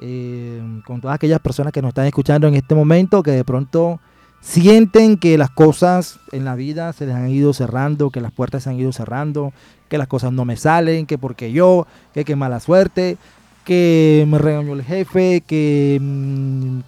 [0.00, 4.00] eh, con todas aquellas personas que nos están escuchando en este momento, que de pronto
[4.40, 8.64] sienten que las cosas en la vida se les han ido cerrando, que las puertas
[8.64, 9.52] se han ido cerrando,
[9.88, 13.16] que las cosas no me salen, que porque yo, que qué mala suerte,
[13.64, 16.80] que me regañó el jefe, que mm,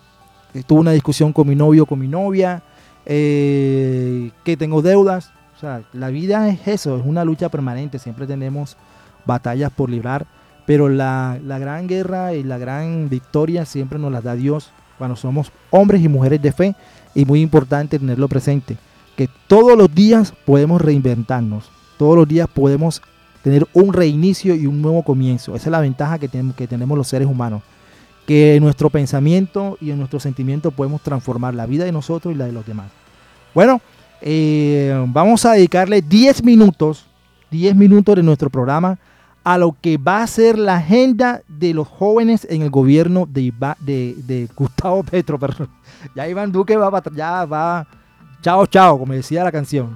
[0.66, 2.64] tuve una discusión con mi novio o con mi novia,
[3.06, 5.32] eh, que tengo deudas.
[5.56, 8.76] O sea, la vida es eso, es una lucha permanente, siempre tenemos
[9.24, 10.26] batallas por librar,
[10.66, 15.16] pero la, la gran guerra y la gran victoria siempre nos las da Dios cuando
[15.16, 16.74] somos hombres y mujeres de fe
[17.14, 18.76] y muy importante tenerlo presente,
[19.16, 23.00] que todos los días podemos reinventarnos, todos los días podemos
[23.42, 25.54] tener un reinicio y un nuevo comienzo.
[25.54, 27.62] Esa es la ventaja que tenemos, que tenemos los seres humanos,
[28.26, 32.36] que en nuestro pensamiento y en nuestro sentimiento podemos transformar la vida de nosotros y
[32.38, 32.86] la de los demás.
[33.54, 33.80] Bueno,
[34.20, 37.06] eh, vamos a dedicarle 10 minutos,
[37.50, 38.98] 10 minutos de nuestro programa
[39.44, 43.42] a lo que va a ser la agenda de los jóvenes en el gobierno de,
[43.42, 45.38] Iva- de, de Gustavo Petro.
[45.38, 45.68] Perdón.
[46.16, 47.86] Ya Iván Duque va, para- ya va,
[48.40, 49.94] chao, chao, como decía la canción.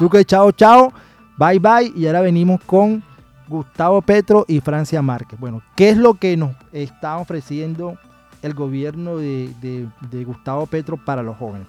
[0.00, 0.92] Duque, chao, chao,
[1.38, 1.92] bye, bye.
[1.94, 3.04] Y ahora venimos con
[3.48, 5.38] Gustavo Petro y Francia Márquez.
[5.38, 7.98] Bueno, ¿qué es lo que nos está ofreciendo
[8.42, 9.88] el gobierno de,
[10.26, 11.66] Gustavo Petro para los jóvenes?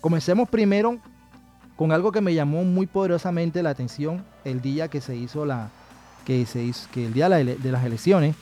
[0.00, 0.98] Comencemos primero
[1.76, 5.68] con algo que me llamó muy poderosamente la atención el día que se hizo la
[6.24, 8.34] que se hizo el día de las elecciones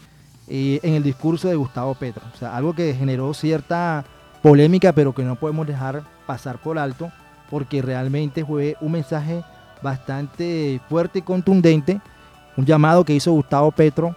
[0.46, 4.04] eh, en el discurso de Gustavo Petro o sea algo que generó cierta
[4.40, 7.10] polémica pero que no podemos dejar pasar por alto
[7.50, 9.42] porque realmente fue un mensaje
[9.84, 12.00] bastante fuerte y contundente,
[12.56, 14.14] un llamado que hizo Gustavo Petro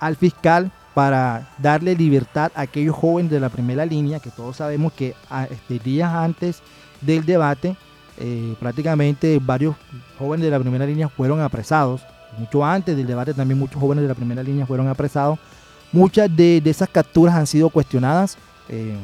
[0.00, 4.92] al fiscal para darle libertad a aquellos jóvenes de la primera línea, que todos sabemos
[4.92, 6.62] que a- este, días antes
[7.00, 7.76] del debate,
[8.18, 9.74] eh, prácticamente varios
[10.18, 12.02] jóvenes de la primera línea fueron apresados.
[12.38, 15.38] Mucho antes del debate también muchos jóvenes de la primera línea fueron apresados.
[15.92, 18.36] Muchas de, esas capturas han sido cuestionadas,
[18.68, 18.96] eh,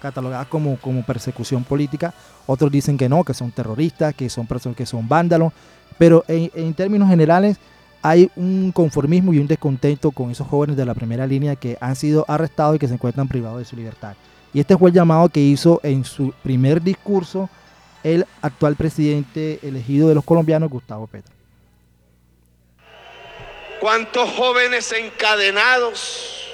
[0.00, 2.12] catalogadas como, como persecución política.
[2.46, 5.52] Otros dicen que no, que son terroristas, que son personas que son vándalos.
[5.98, 7.56] Pero en, términos generales
[8.02, 11.96] hay un conformismo y un descontento con esos jóvenes de la primera línea que han
[11.96, 14.14] sido arrestados y que se encuentran privados de su libertad.
[14.54, 17.50] Y este fue el llamado que hizo en su primer discurso
[18.04, 21.34] el actual presidente elegido de los colombianos, Gustavo Petro.
[23.80, 26.48] ¿Cuántos jóvenes encadenados,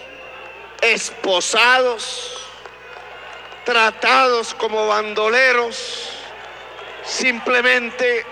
[0.83, 2.44] esposados,
[3.64, 6.11] tratados como bandoleros,
[7.04, 8.24] simplemente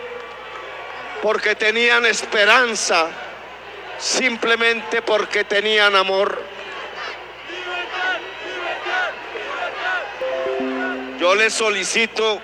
[1.23, 3.09] porque tenían esperanza,
[3.97, 6.43] simplemente porque tenían amor?
[11.21, 12.43] Yo le solicito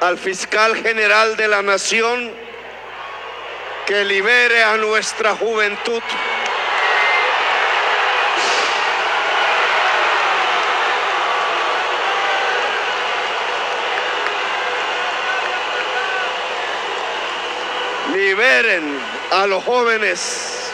[0.00, 2.32] al fiscal general de la nación
[3.84, 6.02] que libere a nuestra juventud.
[18.36, 18.84] Liberen
[19.32, 20.70] a los jóvenes.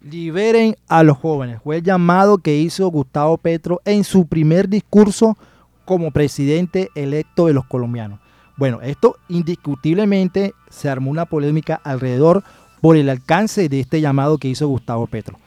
[0.00, 1.60] Liberen a los jóvenes.
[1.62, 5.38] Fue el llamado que hizo Gustavo Petro en su primer discurso
[5.84, 8.18] como presidente electo de los colombianos.
[8.56, 12.42] Bueno, esto indiscutiblemente se armó una polémica alrededor
[12.80, 15.38] por el alcance de este llamado que hizo Gustavo Petro.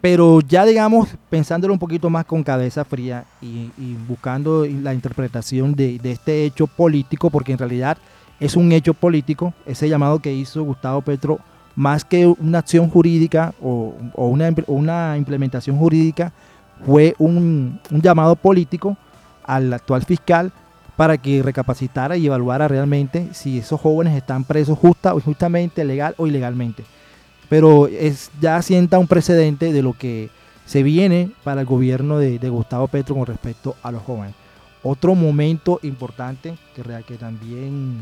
[0.00, 3.70] Pero ya digamos, pensándolo un poquito más con cabeza fría y,
[4.06, 7.96] buscando la interpretación de, este hecho político, porque en realidad
[8.38, 11.38] es un hecho político, ese llamado que hizo Gustavo Petro,
[11.74, 16.32] más que una acción jurídica o, una, impl- una implementación jurídica,
[16.84, 18.96] fue un, un llamado político
[19.44, 20.52] al actual fiscal
[20.96, 26.14] para que recapacitara y evaluara realmente si esos jóvenes están presos justa o injustamente, legal
[26.16, 26.84] o ilegalmente.
[27.48, 30.30] Pero es, ya sienta un precedente de lo que
[30.64, 34.34] se viene para el gobierno de, Gustavo Petro con respecto a los jóvenes.
[34.82, 38.00] Otro momento importante que también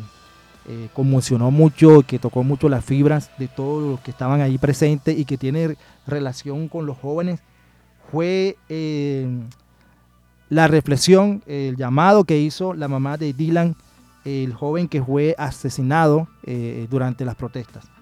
[0.66, 5.18] eh, conmocionó mucho, que tocó mucho las fibras de todos los que estaban ahí presentes
[5.18, 5.76] y que tiene
[6.06, 7.40] relación con los jóvenes,
[8.10, 9.28] fue eh,
[10.48, 13.76] la reflexión, el llamado que hizo la mamá de Dylan,
[14.24, 17.93] el joven que fue asesinado eh, durante las protestas.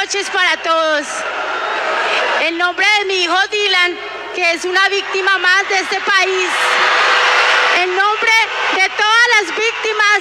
[0.00, 1.06] Noches para todos.
[2.42, 3.98] En nombre de mi hijo Dylan,
[4.32, 6.48] que es una víctima más de este país.
[7.82, 8.36] En nombre
[8.76, 10.20] de todas las víctimas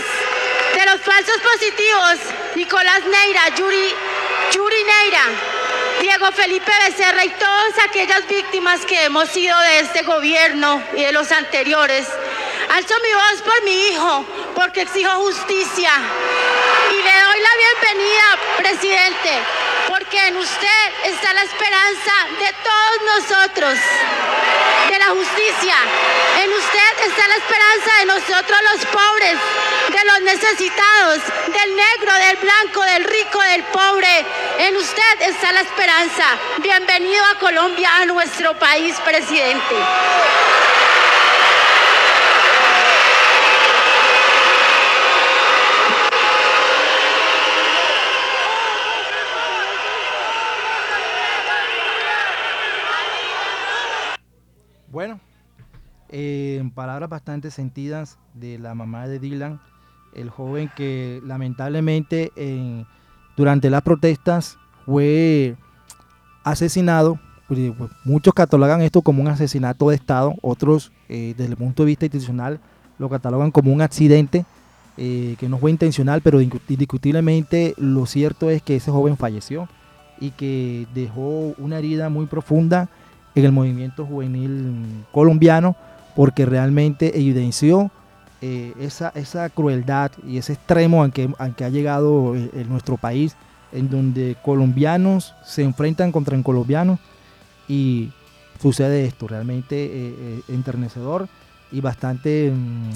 [0.73, 2.15] de los falsos positivos,
[2.55, 3.93] Nicolás Neira, Yuri,
[4.51, 5.25] Yuri Neira,
[6.01, 11.11] Diego Felipe Becerra y todas aquellas víctimas que hemos sido de este gobierno y de
[11.11, 12.07] los anteriores.
[12.73, 15.91] Alzo mi voz por mi hijo, porque exijo justicia.
[16.91, 18.25] Y le doy la bienvenida,
[18.57, 19.66] presidente,
[20.09, 23.77] porque en usted está la esperanza de todos nosotros,
[24.89, 25.75] de la justicia.
[26.41, 29.37] En usted está la esperanza de nosotros los pobres,
[29.89, 34.25] de los necesitados, del negro, del blanco, del rico, del pobre.
[34.59, 36.23] En usted está la esperanza.
[36.59, 39.75] Bienvenido a Colombia, a nuestro país, presidente.
[54.97, 55.19] Bueno,
[56.09, 59.59] eh, en palabras bastante sentidas de la mamá de Dylan,
[60.15, 62.87] el joven que lamentablemente en-
[63.35, 65.55] durante las protestas fue
[66.43, 67.19] asesinado.
[67.47, 71.83] pues, pues, Muchos catalogan esto como un asesinato de Estado, otros eh, desde el punto
[71.83, 72.59] de vista institucional
[72.97, 74.45] lo catalogan como un accidente
[74.97, 79.69] eh, que no fue intencional, pero indiscu- indiscutiblemente lo cierto es que ese joven falleció
[80.19, 82.89] y que dejó una herida muy profunda
[83.39, 85.75] en el movimiento juvenil colombiano
[86.15, 87.91] porque realmente evidenció
[88.41, 92.69] eh, esa, esa crueldad y ese extremo al que, al que ha llegado eh, en
[92.69, 93.35] nuestro país,
[93.71, 96.99] en donde colombianos se enfrentan contra colombianos
[97.67, 98.11] y
[98.61, 101.27] sucede esto, realmente eh, eh, enternecedor
[101.71, 102.91] y bastante mm,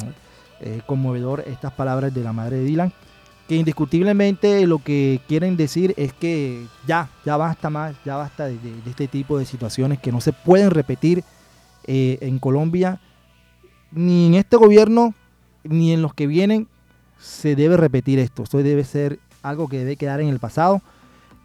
[0.62, 2.94] eh, conmovedor estas palabras de la madre de Dylan,
[3.52, 8.58] que indiscutiblemente lo que quieren decir es que ya, ya basta más, ya basta de,
[8.86, 11.26] este tipo de situaciones que no se pueden repetir
[11.84, 13.02] eh, en Colombia,
[13.92, 15.14] ni en este gobierno,
[15.66, 16.70] ni en los que vienen,
[17.20, 18.44] se debe repetir esto.
[18.44, 20.82] Esto debe ser algo que debe quedar en el pasado.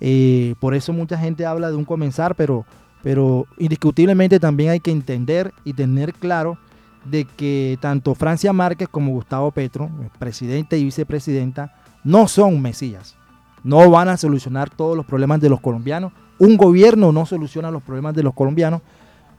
[0.00, 2.64] Eh, por eso mucha gente habla de un comenzar, pero,
[3.02, 6.57] pero indiscutiblemente también hay que entender y tener claro
[7.04, 9.90] de que tanto Francia Márquez como Gustavo Petro,
[10.20, 11.74] presidente y vicepresidenta,
[12.07, 13.16] no son mesías.
[13.64, 16.12] No van a solucionar todos los problemas de los colombianos.
[16.38, 18.80] Un gobierno no soluciona los problemas de los colombianos.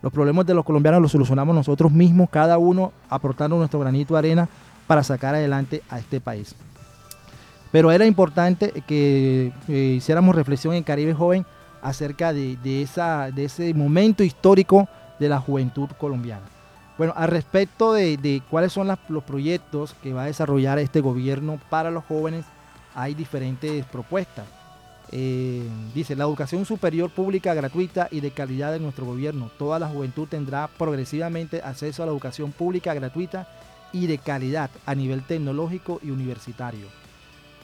[0.02, 4.20] Los problemas de los colombianos los solucionamos nosotros mismos, cada uno aportando nuestro granito de
[4.20, 4.50] arena
[4.86, 6.56] para sacar adelante a este país.
[7.72, 11.46] Pero era importante que eh, hiciéramos reflexión en Caribe Joven
[11.82, 14.90] acerca de, esa, de ese momento histórico
[15.20, 16.44] de la juventud colombiana.
[16.98, 21.92] Bueno, al respecto de, cuáles son los proyectos que va a desarrollar este gobierno para
[21.92, 22.46] los jóvenes,
[22.98, 24.46] hay diferentes propuestas.
[25.12, 29.52] Eh, dice, la educación superior pública gratuita y de calidad de nuestro gobierno.
[29.60, 33.48] Toda la juventud tendrá progresivamente acceso a la educación pública gratuita
[33.94, 36.88] y de calidad a nivel tecnológico y universitario.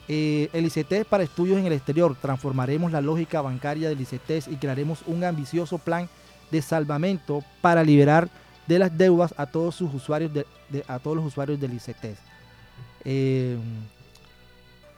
[0.07, 2.15] Eh, el ICETES para estudios en el exterior.
[2.21, 6.07] Transformaremos la lógica bancaria del ICETES y crearemos un ambicioso plan
[6.51, 8.29] de salvamento para liberar
[8.67, 10.45] de las deudas a todos sus usuarios de,
[10.87, 12.19] a todos los usuarios del ICETES.
[13.03, 13.57] Eh,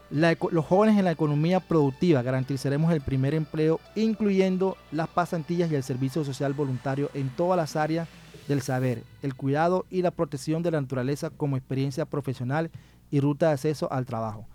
[0.09, 5.75] la los jóvenes en la economía productiva garantizaremos el primer empleo, incluyendo las pasantillas y
[5.75, 8.07] el servicio social voluntario en todas las áreas
[8.47, 12.69] del saber, el cuidado y la protección de la naturaleza como experiencia profesional
[13.09, 14.45] y ruta de acceso al trabajo.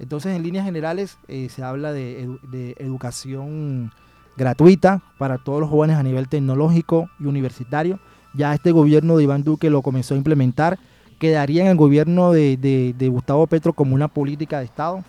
[0.00, 3.92] Entonces, en líneas generales, eh, se habla de educación
[4.38, 7.98] gratuita para todos los jóvenes a nivel tecnológico y universitario.
[8.34, 10.78] Ya este gobierno de Iván Duque lo comenzó a implementar.
[11.18, 15.02] Quedaría en el gobierno de, de- Gustavo Petro como una política de Estado.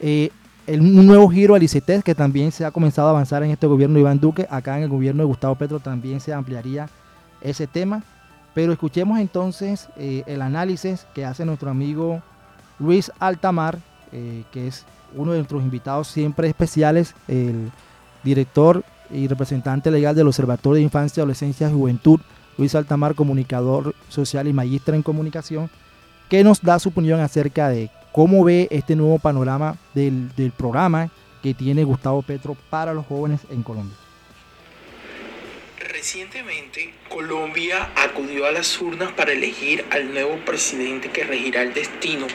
[0.00, 0.30] Eh,
[0.66, 3.66] el- un nuevo giro al ICETES que también se ha comenzado a avanzar en este
[3.66, 4.46] gobierno de Iván Duque.
[4.50, 6.88] Acá en el gobierno de Gustavo Petro también se ampliaría
[7.40, 8.02] ese tema.
[8.54, 12.22] Pero escuchemos entonces eh, el análisis que hace nuestro amigo
[12.78, 13.78] Luis Altamar,
[14.12, 17.70] eh, que es uno de nuestros invitados siempre especiales, el
[18.22, 22.20] director y representante legal del Observatorio de Infancia, Adolescencia y Juventud,
[22.58, 25.70] Luis Altamar, comunicador social y magistra en comunicación,
[26.28, 31.10] que nos da su opinión acerca de cómo ve este nuevo panorama del, del programa
[31.42, 33.96] que tiene Gustavo Petro para los jóvenes en Colombia.
[36.02, 42.26] Recientemente, Colombia acudió a las urnas para elegir al nuevo presidente que regirá el destino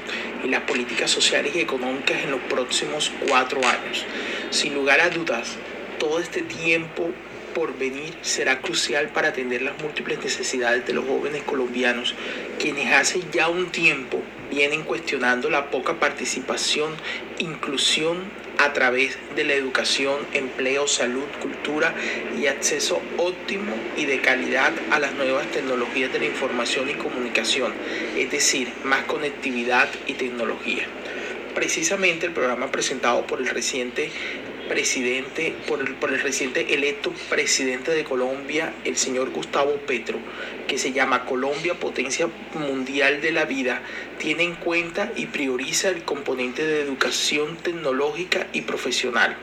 [0.43, 4.05] y las políticas sociales y económicas en los próximos cuatro años.
[4.51, 5.57] Sin lugar a dudas,
[5.99, 7.09] todo este tiempo
[7.57, 12.13] por venir será crucial para atender las múltiples necesidades de los jóvenes colombianos,
[12.59, 16.93] quienes hace ya un tiempo vienen cuestionando la poca participación,
[17.39, 18.19] inclusión
[18.59, 21.95] a través de la educación, empleo, salud, cultura
[22.39, 27.73] y acceso óptimo y de calidad a las nuevas tecnologías de la información y comunicación,
[28.15, 30.85] es decir, más conectividad y tecnología.
[31.55, 34.11] Precisamente el programa presentado por el reciente
[34.67, 40.19] presidente, por el, por el reciente electo presidente de Colombia, el señor Gustavo Petro,
[40.67, 43.81] que se llama Colombia Potencia Mundial de la Vida,
[44.17, 49.37] tiene en cuenta y prioriza el componente de educación tecnológica y profesional.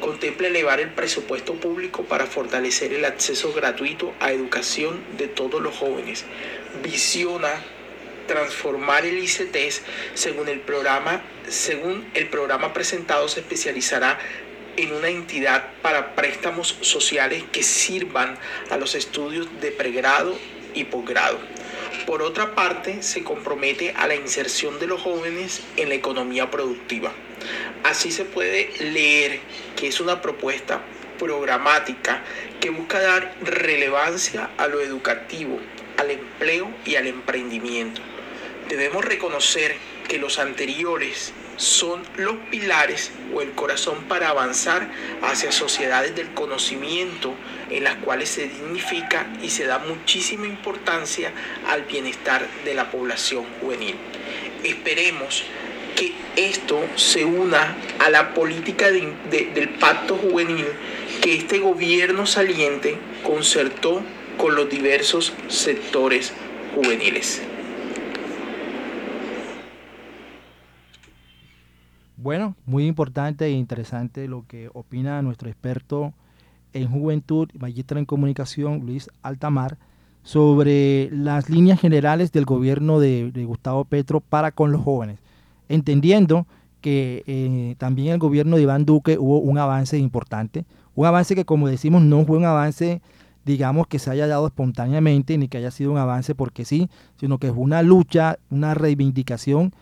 [0.00, 5.76] Contempla elevar el presupuesto público para fortalecer el acceso gratuito a educación de todos los
[5.76, 6.24] jóvenes.
[6.82, 7.50] Visiona
[8.26, 9.82] transformar el ICTs
[10.14, 14.20] según el programa según el programa presentado se especializará
[14.82, 18.38] en una entidad para préstamos sociales que sirvan
[18.70, 20.38] a los estudios de pregrado
[20.74, 21.38] y posgrado.
[22.06, 27.12] Por otra parte, se compromete a la inserción de los jóvenes en la economía productiva.
[27.84, 29.40] Así se puede leer
[29.76, 30.80] que es una propuesta
[31.18, 32.22] programática
[32.58, 35.58] que busca dar relevancia a lo educativo,
[35.98, 38.00] al empleo y al emprendimiento.
[38.68, 39.76] Debemos reconocer
[40.08, 44.90] que los anteriores son los pilares o el corazón para avanzar
[45.20, 47.34] hacia sociedades del conocimiento
[47.68, 51.32] en las cuales se dignifica y se da muchísima importancia
[51.68, 53.94] al bienestar de la población juvenil.
[54.64, 55.44] Esperemos
[55.96, 60.64] que esto se una a la política de- de- del pacto juvenil
[61.20, 64.02] que este gobierno saliente concertó
[64.38, 66.32] con los diversos sectores
[66.74, 67.42] juveniles.
[72.22, 76.12] Bueno, muy importante e interesante lo que opina nuestro experto
[76.74, 79.78] en juventud, magistra en comunicación, Luis Altamar,
[80.22, 85.18] sobre las líneas generales del gobierno de, de Gustavo Petro para con los jóvenes,
[85.70, 86.46] entendiendo
[86.82, 91.46] que eh, también el gobierno de Iván Duque hubo un avance importante, un avance que
[91.46, 93.00] como decimos no fue un avance
[93.46, 97.38] digamos que se haya dado espontáneamente ni que haya sido un avance porque sí, sino
[97.38, 99.72] que fue una lucha, una reivindicación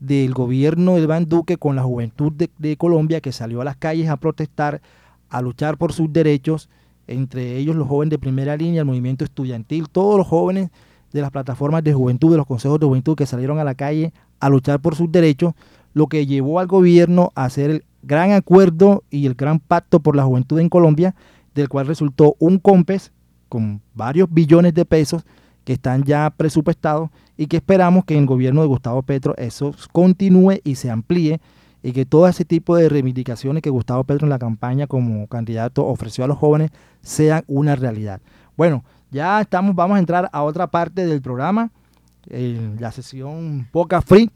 [0.00, 3.76] del gobierno de Iván Duque con la juventud de, de Colombia que salió a las
[3.76, 4.80] calles a protestar,
[5.28, 6.68] a luchar por sus derechos,
[7.06, 10.70] entre ellos los jóvenes de primera línea, el movimiento estudiantil, todos los jóvenes
[11.12, 14.12] de las plataformas de juventud, de los consejos de juventud que salieron a la calle
[14.40, 15.54] a luchar por sus derechos,
[15.94, 20.14] lo que llevó al gobierno a hacer el gran acuerdo y el gran pacto por
[20.14, 21.14] la juventud en Colombia,
[21.54, 23.12] del cual resultó un COMPES
[23.48, 25.24] con varios billones de pesos
[25.68, 29.74] que están ya presupuestados y que esperamos que en el gobierno de Gustavo Petro eso
[29.92, 31.42] continúe y se amplíe
[31.82, 35.84] y que todo ese tipo de reivindicaciones que Gustavo Petro en la campaña como candidato
[35.84, 36.70] ofreció a los jóvenes
[37.02, 38.22] sean una realidad.
[38.56, 41.70] Bueno, ya estamos, vamos a entrar a otra parte del programa,
[42.30, 44.30] la sesión Poca Free,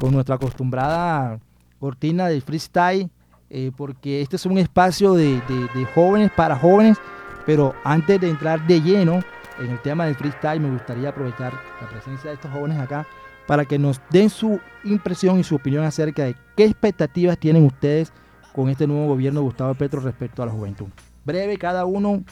[0.00, 1.40] con nuestra acostumbrada
[1.80, 3.10] cortina del freestyle,
[3.50, 5.40] eh, porque este es un espacio de-
[5.74, 6.98] de jóvenes para jóvenes,
[7.46, 9.24] pero antes de entrar de lleno
[9.62, 13.06] en el tema del freestyle, me gustaría aprovechar la presencia de estos jóvenes acá
[13.46, 18.12] para que nos den su impresión y su opinión acerca de qué expectativas tienen ustedes
[18.52, 20.86] con este nuevo gobierno de Gustavo Petro respecto a la juventud.
[21.24, 22.22] Breve, cada uno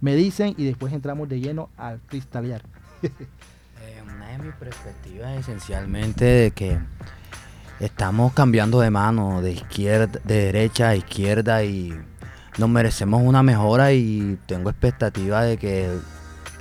[0.00, 2.62] me dicen y después entramos de lleno al freestylear.
[3.82, 6.78] Eh, una de mis perspectivas es esencialmente de que
[7.80, 11.92] estamos cambiando de mano, de izquierda, de derecha a izquierda y
[12.56, 15.90] nos merecemos una mejora y tengo expectativa de que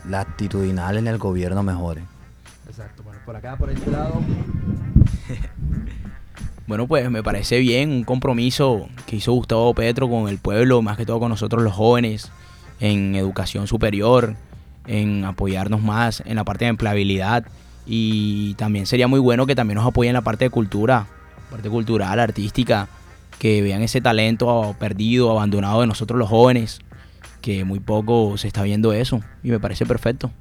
[0.07, 2.03] la actitudinal en el gobierno mejore.
[2.67, 4.21] Exacto, bueno, por acá, por este lado.
[6.65, 10.95] Bueno, pues me parece bien un compromiso que hizo Gustavo Petro con el pueblo, más
[10.95, 12.31] que todo con nosotros los jóvenes,
[12.79, 14.35] en educación superior,
[14.87, 17.45] en apoyarnos más en la parte de empleabilidad
[17.85, 21.07] y también sería muy bueno que también nos apoyen en la parte de cultura,
[21.51, 22.87] parte cultural, artística,
[23.39, 26.79] que vean ese talento perdido, abandonado de nosotros los jóvenes,
[27.43, 30.31] que muy poco se está viendo eso y me parece perfecto.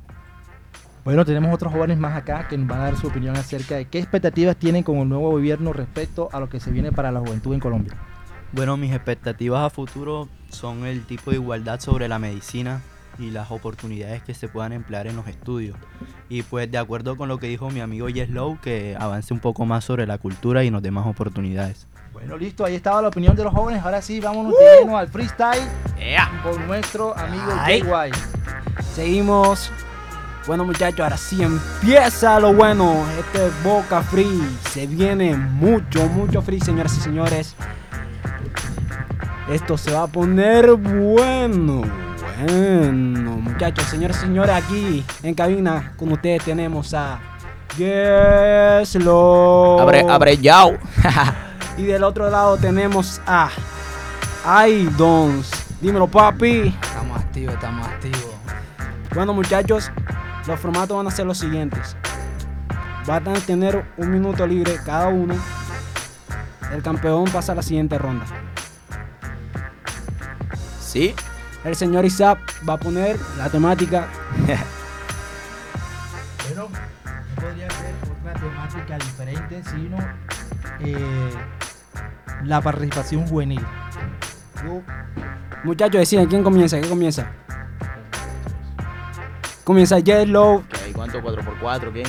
[1.05, 3.87] Bueno, tenemos otros jóvenes más acá que nos van a dar su opinión acerca de
[3.87, 7.19] qué expectativas tienen con el nuevo gobierno respecto a lo que se viene para la
[7.19, 7.97] juventud en Colombia.
[8.53, 12.83] Bueno, mis expectativas a futuro son el tipo de igualdad sobre la medicina
[13.19, 15.77] y las oportunidades que se puedan emplear en los estudios.
[16.29, 19.67] Y pues de acuerdo con lo que dijo mi amigo Yeslow, que avance un poco
[19.67, 21.89] más sobre la cultura y nos dé más oportunidades.
[22.23, 23.85] Bueno, listo, ahí estaba la opinión de los jóvenes.
[23.85, 25.65] Ahora sí, vámonos de lleno al freestyle
[26.45, 27.83] con nuestro amigo Ay.
[27.83, 28.13] JY.
[28.95, 29.73] Seguimos.
[30.47, 33.05] Bueno muchachos, ahora sí empieza lo bueno.
[33.19, 34.41] Este es Boca Free.
[34.71, 37.57] Se viene mucho, mucho free, señoras y señores.
[39.51, 41.83] Esto se va a poner bueno.
[42.47, 47.19] Bueno, muchachos, señores y señores, aquí en cabina con ustedes tenemos a
[47.77, 49.81] Yeslo.
[49.81, 50.79] Abre, abre, yao.
[51.77, 53.49] Y del otro lado tenemos a
[54.69, 55.51] Idons.
[55.81, 56.75] Dímelo, papi.
[56.83, 58.35] Estamos activos, estamos activos.
[59.15, 59.91] Bueno, muchachos,
[60.47, 61.97] los formatos van a ser los siguientes.
[63.07, 65.35] Van a tener un minuto libre cada uno.
[66.73, 68.25] El campeón pasa a la siguiente ronda.
[70.81, 71.15] Sí.
[71.65, 74.09] El señor Isaac va a poner la temática.
[76.45, 79.97] Bueno, no podría ser otra temática diferente, sino
[80.81, 81.33] eh,
[82.45, 83.61] la participación juvenil.
[85.65, 87.31] Muchachos, deciden quién comienza, quién comienza.
[89.65, 90.65] Comienza Yellow,
[90.95, 91.21] ¿Cuánto?
[91.21, 91.93] ¿4x4?
[91.93, 92.03] ¿Qué?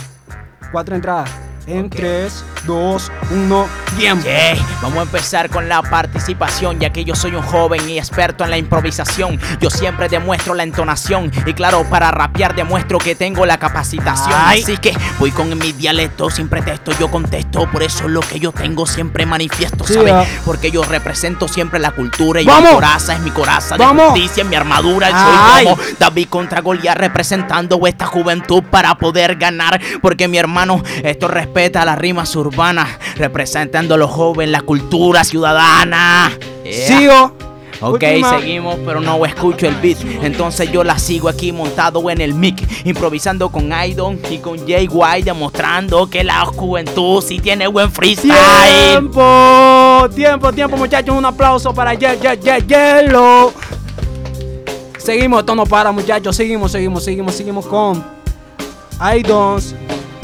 [0.72, 1.32] cuatro entradas.
[1.66, 4.26] En 3, 2, 1, tiempo.
[4.26, 8.44] Yeah, Vamos a empezar con la participación, ya que yo soy un joven y experto
[8.44, 9.40] en la improvisación.
[9.62, 14.34] Yo siempre demuestro la entonación y claro, para rapear demuestro que tengo la capacitación.
[14.36, 14.62] Ay.
[14.62, 18.52] Así que voy con mi dialecto, sin pretexto yo contesto, por eso lo que yo
[18.52, 20.28] tengo siempre manifiesto, Sí, ¿sabes?
[20.44, 22.72] Porque yo represento siempre la cultura y ¡Vamos!
[22.72, 24.12] mi coraza es mi coraza de ¡Vamos!
[24.12, 25.66] justicia, mi armadura Ay.
[25.66, 31.30] soy como David contra Goliat representando esta juventud para poder ganar, porque mi hermano esto
[31.54, 36.32] respeta las rimas urbanas, representando a los jóvenes la cultura ciudadana.
[36.64, 36.88] Yeah.
[36.88, 37.34] Sigo.
[37.82, 38.40] Ok, Última.
[38.40, 39.98] seguimos, pero no escucho el beat.
[40.24, 45.22] Entonces yo la sigo aquí montado en el mic, improvisando con Idon y con JY,
[45.24, 48.34] demostrando que la juventud sí tiene buen freestyle.
[48.92, 51.16] Tiempo, tiempo, tiempo, muchachos.
[51.16, 53.54] Un aplauso para Ye- Ye- Ye- Yellow.
[54.98, 56.36] Seguimos, esto no para, muchachos.
[56.36, 58.04] Seguimos, seguimos, seguimos, seguimos con
[59.18, 59.76] Idons.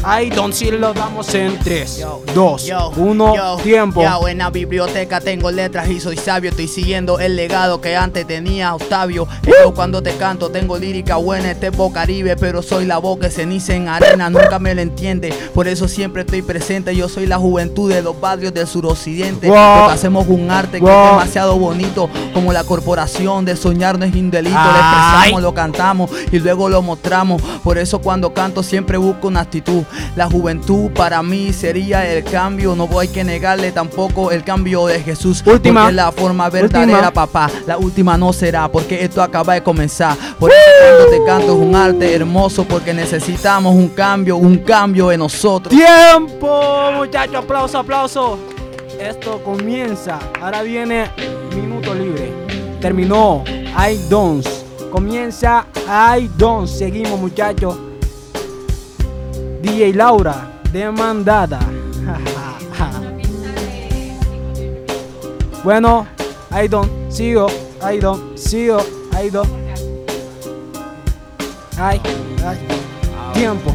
[0.03, 4.01] Ay, don si lo damos en 3, 2, 1, yo, tiempo.
[4.01, 6.51] yo, en la biblioteca tengo letras y soy sabio.
[6.51, 9.27] Estoy siguiendo el legado que antes tenía Octavio.
[9.45, 13.29] Yo cuando te canto tengo lírica buena, este es Caribe, pero soy la voz que
[13.29, 14.29] ceniza en arena.
[14.29, 16.95] Nunca me lo entiende, por eso siempre estoy presente.
[16.95, 19.47] Yo soy la juventud de los barrios del suroccidente.
[19.47, 19.89] Wow.
[19.89, 24.31] Hacemos un arte que es demasiado bonito, como la corporación de soñar no es un
[24.31, 24.55] delito.
[24.55, 24.79] Lo Ay.
[24.79, 27.41] expresamos, lo cantamos y luego lo mostramos.
[27.63, 29.83] Por eso cuando canto siempre busco una actitud.
[30.15, 32.75] La juventud para mí sería el cambio.
[32.75, 35.43] No hay que negarle tampoco el cambio de Jesús.
[35.45, 35.81] Última.
[35.83, 37.11] Porque la forma verdadera, Última.
[37.11, 37.49] papá.
[37.65, 40.15] La última no será, porque esto acaba de comenzar.
[40.39, 45.11] Por eso cuando te canto es un arte hermoso, porque necesitamos un cambio, un cambio
[45.11, 45.73] en nosotros.
[45.73, 48.39] Tiempo, muchachos, aplauso, aplauso.
[48.99, 50.19] Esto comienza.
[50.41, 51.09] Ahora viene
[51.55, 52.31] minuto libre.
[52.81, 53.43] Terminó.
[53.47, 54.45] I don't.
[54.91, 56.67] Comienza I don't.
[56.67, 57.77] Seguimos, muchachos.
[59.61, 61.59] DJ Laura, demandada.
[65.63, 66.07] bueno,
[66.51, 67.11] I don't.
[67.11, 67.47] Sigo.
[67.81, 68.37] I don't.
[68.37, 68.81] Sigo.
[69.21, 69.49] I don't.
[71.77, 71.99] Ay,
[72.45, 72.57] ay.
[73.33, 73.73] Tiempo.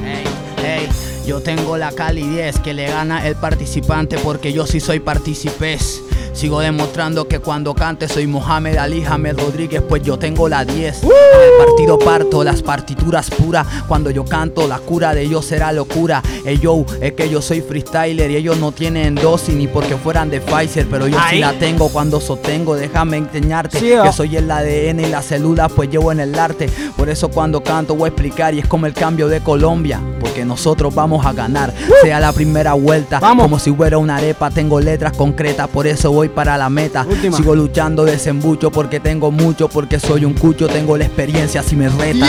[1.26, 6.02] Yo tengo la calidez que le gana el participante porque yo sí soy participés.
[6.34, 11.04] Sigo demostrando que cuando cante soy Mohamed Ali, James Rodríguez, pues yo tengo la 10.
[11.04, 13.66] En el partido parto las partituras puras.
[13.86, 16.22] Cuando yo canto, la cura de ellos será locura.
[16.44, 20.28] Ey, yo, es que yo soy freestyler y ellos no tienen dosis ni porque fueran
[20.28, 22.74] de Pfizer, pero yo sí la tengo cuando sostengo.
[22.74, 24.02] Déjame enseñarte Sí, oh.
[24.02, 26.68] que soy el ADN y las células, pues llevo en el arte.
[26.96, 30.44] Por eso cuando canto voy a explicar y es como el cambio de Colombia, porque
[30.44, 31.72] nosotros vamos a ganar.
[32.02, 36.23] Sea la primera vuelta, como si fuera una arepa, tengo letras concretas, por eso voy
[36.30, 37.06] para la meta.
[37.08, 37.36] Última.
[37.36, 41.88] Sigo luchando desembucho porque tengo mucho, porque soy un cucho, tengo la experiencia si me
[41.88, 42.28] retan.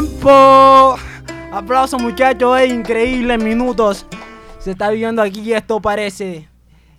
[0.00, 0.96] ¡Tiempo!
[1.52, 4.06] Aplausos muchachos, es increíble minutos.
[4.58, 6.48] Se está viendo aquí y esto parece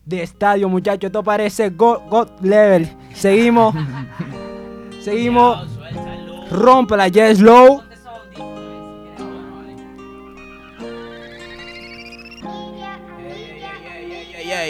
[0.06, 2.90] de estadio muchachos, esto parece God, God level.
[3.14, 3.76] Seguimos.
[5.04, 5.68] Seguimos.
[6.52, 7.84] Rompe la Jazz Low.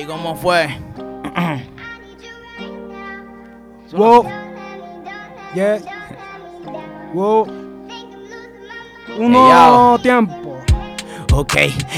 [0.07, 0.88] ¿cómo fue?
[3.91, 4.25] Wow.
[5.55, 5.79] Yeah.
[7.13, 7.47] Wow.
[9.17, 10.49] Uno tiempo.
[11.31, 11.53] Ok,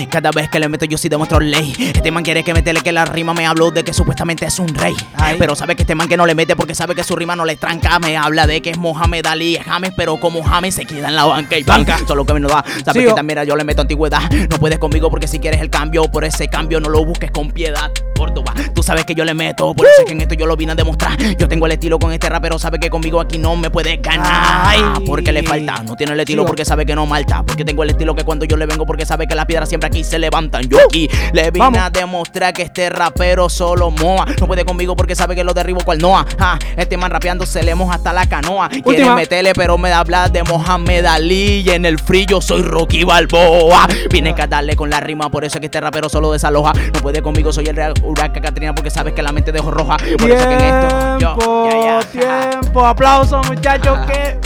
[0.10, 1.74] cada vez que le meto yo sí demuestro ley.
[1.80, 4.68] Este man quiere que metele que la rima me habló de que supuestamente es un
[4.68, 4.94] rey.
[5.40, 7.46] Pero sabe que este man que no le mete porque sabe que su rima no
[7.46, 7.98] le tranca.
[8.00, 11.16] Me habla de que es Mohamed Ali, es James, pero como James se queda en
[11.16, 11.98] la banca y banca.
[12.08, 12.64] Solo que me lo da.
[12.86, 14.30] Sabe que también yo le meto antigüedad.
[14.50, 17.52] No puedes conmigo porque si quieres el cambio, por ese cambio no lo busques con
[17.52, 17.92] piedad.
[18.22, 20.56] Córdoba, tú sabes que yo le meto, por eso es que en esto yo lo
[20.56, 21.18] vine a demostrar.
[21.40, 25.02] Yo tengo el estilo con este rapero, sabe que conmigo aquí no me puede ganar.
[25.08, 27.42] Porque le falta, no tiene el estilo porque sabe que no malta.
[27.44, 29.88] Porque tengo el estilo que cuando yo le vengo, porque sabe que las piedras siempre
[29.88, 30.70] aquí se levantan.
[30.70, 31.80] Yo aquí le vine Vamos.
[31.80, 34.28] a demostrar que este rapero solo moa.
[34.40, 36.28] No puede conmigo porque sabe que lo derribo cual Noah.
[36.38, 38.70] Ja, este man rapeando se le moja hasta la canoa.
[38.70, 41.64] Quiere meterle, pero me da hablar de Mohamed Ali.
[41.66, 43.88] Y en el frío soy Rocky Balboa.
[44.12, 46.72] Viene a darle con la rima, por eso es que este rapero solo desaloja.
[46.94, 49.98] No puede conmigo, soy el real huracán Catrina porque sabes que la mente dejo roja.
[49.98, 52.60] Por eso es que en esto yo, Tiempo, ya, ya.
[52.60, 54.38] tiempo, aplausos muchachos, qué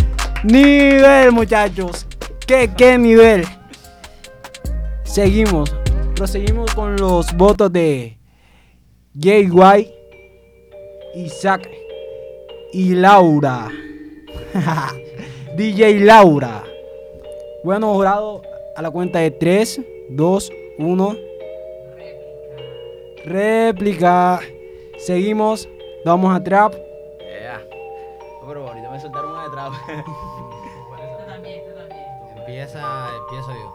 [0.43, 2.07] nivel muchachos,
[2.45, 3.45] qué, qué nivel.
[5.03, 5.75] Seguimos,
[6.15, 8.17] proseguimos con los votos de
[9.13, 9.91] JY,
[11.15, 11.69] Isaac
[12.73, 13.69] y Laura.
[15.55, 16.63] DJ Laura.
[17.63, 18.41] Bueno, jurado,
[18.75, 21.15] a la cuenta de 3, 2, 1.
[23.25, 24.39] Réplica.
[24.99, 25.67] Seguimos.
[26.05, 26.73] Vamos a trap.
[28.47, 29.73] Pero ahorita me soltaron una de trap.
[32.37, 33.73] Empieza, empiezo yo.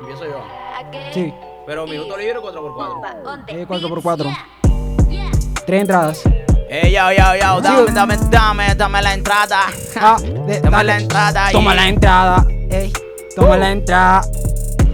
[0.00, 0.42] Empiezo yo.
[1.12, 1.32] Sí.
[1.66, 3.44] Pero minuto libre 4x4.
[3.48, 4.36] Eh, 4x4.
[5.64, 6.22] Tres entradas.
[6.68, 9.60] Ey, yo, yo, yo, dame, dame, dame, dame la entrada.
[10.00, 10.84] Ah, de- dame dale.
[10.84, 11.48] la entrada.
[11.52, 12.46] Toma la entrada.
[12.70, 12.92] Ey,
[13.36, 14.22] toma la entrada.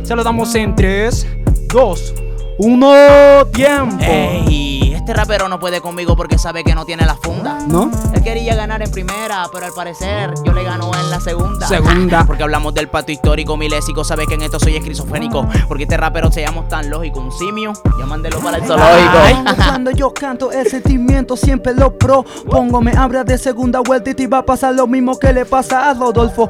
[0.08, 1.26] Se lo damos en 3,
[1.68, 2.14] 2,
[2.56, 3.46] 1.
[3.52, 3.98] Tiempo.
[4.00, 7.58] Ey, este rapero no puede conmigo porque sabe que no tiene la funda.
[7.68, 7.90] ¿No?
[8.28, 11.66] Quería ganar en primera, pero al parecer yo le gano en la segunda.
[11.66, 12.26] Segunda.
[12.26, 14.04] Porque hablamos del pato histórico milésico.
[14.04, 15.48] Sabe que en esto soy esquizofrénico.
[15.66, 17.20] Porque este rapero se llama tan lógico.
[17.20, 17.72] Un simio.
[17.98, 19.18] Llámandelo para el zoológico.
[19.22, 24.14] Ay, cuando yo canto el sentimiento siempre lo propongo Me abra de segunda vuelta y
[24.14, 26.48] te va a pasar lo mismo que le pasa a Rodolfo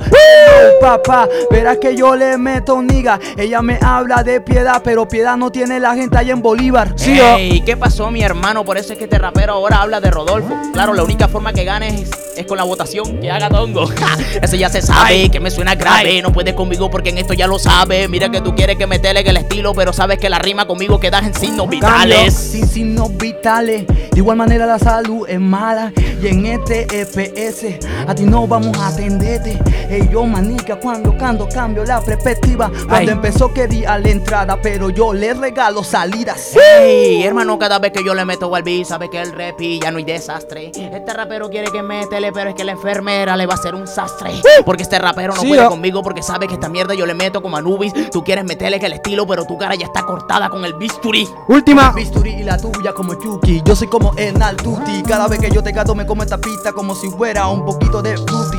[0.80, 5.50] Papá, verás que yo le meto niga Ella me habla de piedad, pero piedad no
[5.50, 8.64] tiene la gente allá en Bolívar Ey, ¿qué pasó mi hermano?
[8.64, 10.54] Por eso es que este rapero ahora habla de Rodolfo.
[10.72, 13.84] Claro, la única forma que ganes es con la votación que haga tongo.
[14.42, 16.22] Eso ya se sabe, que me suena grave.
[16.22, 18.08] No puedes conmigo porque en esto ya lo sabes.
[18.08, 20.98] Mira que tú quieres que me tele el estilo, pero sabes que la rima conmigo
[20.98, 22.32] quedas en signos vitales.
[22.32, 23.86] Sin signos vitales.
[23.86, 25.92] De igual manera la salud es mala.
[26.22, 29.58] Y en este FPS a ti no vamos a atenderte.
[29.90, 32.70] Ey, yo manica cuando canto cambio la perspectiva.
[32.88, 33.08] Cuando Ay.
[33.08, 36.54] empezó quería la entrada, pero yo le regalo salidas.
[36.80, 39.98] Hermano, cada vez que yo le meto al beat, sabe que el rap ya no
[39.98, 40.70] hay desastre.
[40.74, 43.86] Este rapero quiere que métele, pero es que la enfermera le va a hacer un
[43.86, 44.40] sastre.
[44.64, 47.42] Porque este rapero no Sí, puede conmigo porque sabe que esta mierda yo le meto
[47.42, 47.92] como Anubis.
[48.10, 51.28] Tú quieres meterle que el estilo, pero tu cara ya está cortada con el bisturí.
[51.48, 51.90] Última.
[51.92, 53.62] Bisturí y la tuya como Chucky.
[53.64, 55.02] Yo soy como Enal Tutti.
[55.02, 58.00] Cada vez que yo te canto me como esta pista como si fuera un poquito
[58.02, 58.58] de fruity.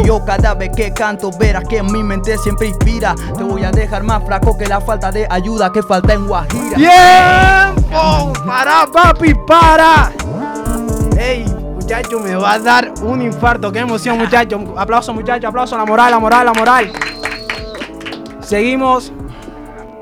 [0.00, 3.14] Y yo cada vez que canto verás que mi mente siempre inspira.
[3.36, 6.76] Te voy a dejar más flaco que la falta de ayuda que falta en Guajira.
[6.76, 8.32] ¡Tiempo!
[8.46, 10.12] ¡Para, papi, para!
[11.18, 11.44] ¡Ey,
[11.82, 13.72] muchacho, me va a dar un infarto!
[13.72, 14.74] ¡Qué emoción, muchacho!
[14.76, 16.92] Aplauso, muchacho, aplauso, la moral, la moral, la moral.
[18.40, 19.12] Seguimos.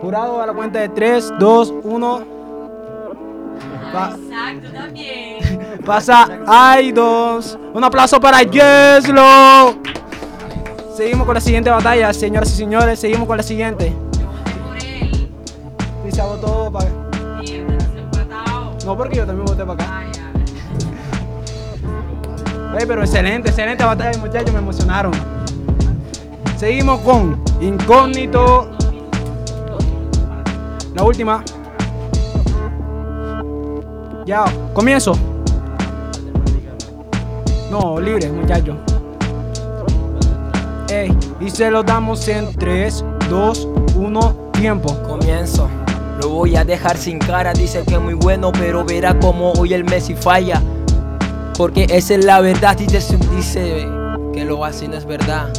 [0.00, 2.22] Jurado a la cuenta de 3, 2, 1.
[3.88, 5.78] Exacto, también.
[5.84, 7.58] Pasa, hay dos.
[7.74, 9.74] Un aplauso para Yeslo.
[10.94, 13.00] Seguimos con la siguiente batalla, señoras y señores.
[13.00, 13.94] Seguimos con la siguiente.
[16.06, 16.90] Y se votó para.
[18.84, 20.19] No, porque yo también voté para acá.
[22.78, 25.12] Ey, pero excelente, excelente batalla, muchachos, me emocionaron.
[26.56, 28.70] Seguimos con Incógnito.
[30.94, 31.42] La última.
[34.24, 35.14] Ya, comienzo.
[37.70, 38.76] No, libre, muchachos.
[40.90, 44.94] Ey, y se lo damos en 3, 2, 1, tiempo.
[45.02, 45.68] Comienzo.
[46.20, 49.72] Lo voy a dejar sin cara, dice que es muy bueno, pero verá como hoy
[49.72, 50.60] el Messi falla.
[51.60, 53.86] Porque esa es la verdad, dice, dice
[54.32, 55.52] que lo hace y no es verdad.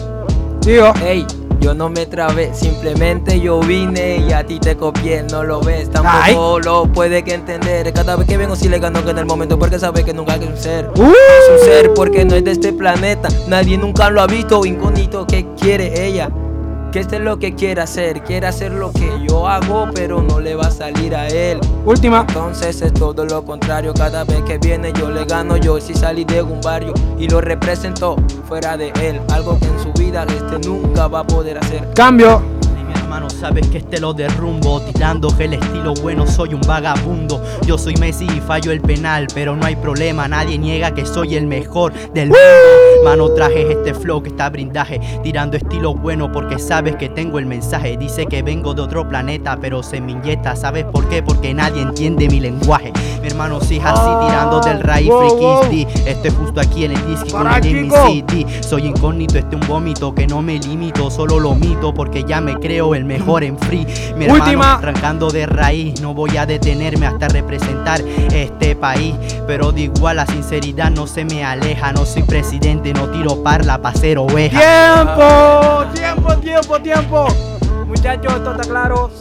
[0.62, 0.92] Digo.
[1.06, 1.28] Ey,
[1.60, 5.92] yo no me trabé, simplemente yo vine y a ti te copié, no lo ves,
[5.92, 7.94] tampoco lo puede que entender.
[7.94, 10.38] Cada vez que vengo si le gano que en el momento, porque sabe que nunca
[10.38, 10.90] es un ser.
[10.96, 15.28] Es un ser porque no es de este planeta, nadie nunca lo ha visto, incógnito,
[15.28, 16.32] ¿qué quiere ella?
[16.92, 20.42] Que este es lo que quiere hacer, quiere hacer lo que yo hago, pero no
[20.42, 21.60] le va a salir a él.
[21.86, 22.26] Última.
[22.28, 26.26] Entonces es todo lo contrario, cada vez que viene yo le gano yo si salí
[26.26, 30.68] de un barrio y lo represento fuera de él, algo que en su vida este
[30.68, 31.88] nunca va a poder hacer.
[31.94, 32.51] Cambio.
[33.12, 34.80] Hermano, sabes que este lo derrumbo.
[34.80, 37.44] Tirando el estilo bueno, soy un vagabundo.
[37.66, 41.36] Yo soy Messi y fallo el penal Pero no hay problema, nadie niega que soy
[41.36, 42.40] el mejor del mundo.
[43.04, 45.02] Mano, traje este flow que está brindaje.
[45.24, 47.98] Tirando estilo bueno porque sabes que tengo el mensaje.
[47.98, 50.56] Dice que vengo de otro planeta pero se me inyecta.
[50.56, 51.22] ¿Sabes por qué?
[51.22, 52.94] Porque nadie entiende mi lenguaje.
[53.22, 56.08] Mi hermano, si es así tirando del raíz Wow, frikis wow.
[56.08, 58.06] Estoy justo aquí en el disco con el Kiko.
[58.06, 61.12] CD Soy incógnito, este un vómito que no me limito.
[61.12, 63.86] Solo lo mito porque ya me creo el mejor en free
[64.16, 64.74] Mi hermano, Última.
[64.76, 69.16] arrancando de raíz No voy a detenerme hasta representar este país
[69.48, 73.82] Pero de igual la sinceridad no se me aleja No soy presidente, no tiro parla
[73.82, 75.86] pa' ser oveja ¡Tiempo!
[75.94, 77.28] ¡Tiempo, tiempo, tiempo!
[77.88, 79.12] Muchachos, esto está claro.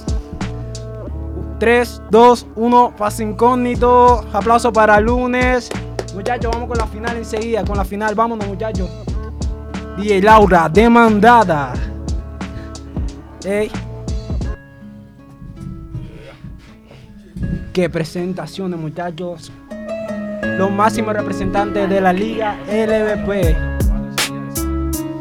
[1.58, 4.24] 3, 2, 1, pase incógnito.
[4.32, 5.68] Aplauso para lunes.
[6.14, 7.64] Muchachos, vamos con la final enseguida.
[7.64, 8.88] Con la final, vámonos, muchachos.
[9.98, 11.72] DJ Laura, demandada.
[13.44, 13.70] Ey.
[17.72, 19.50] Qué presentaciones, muchachos.
[20.58, 23.56] Los máximos representantes de la liga LVP.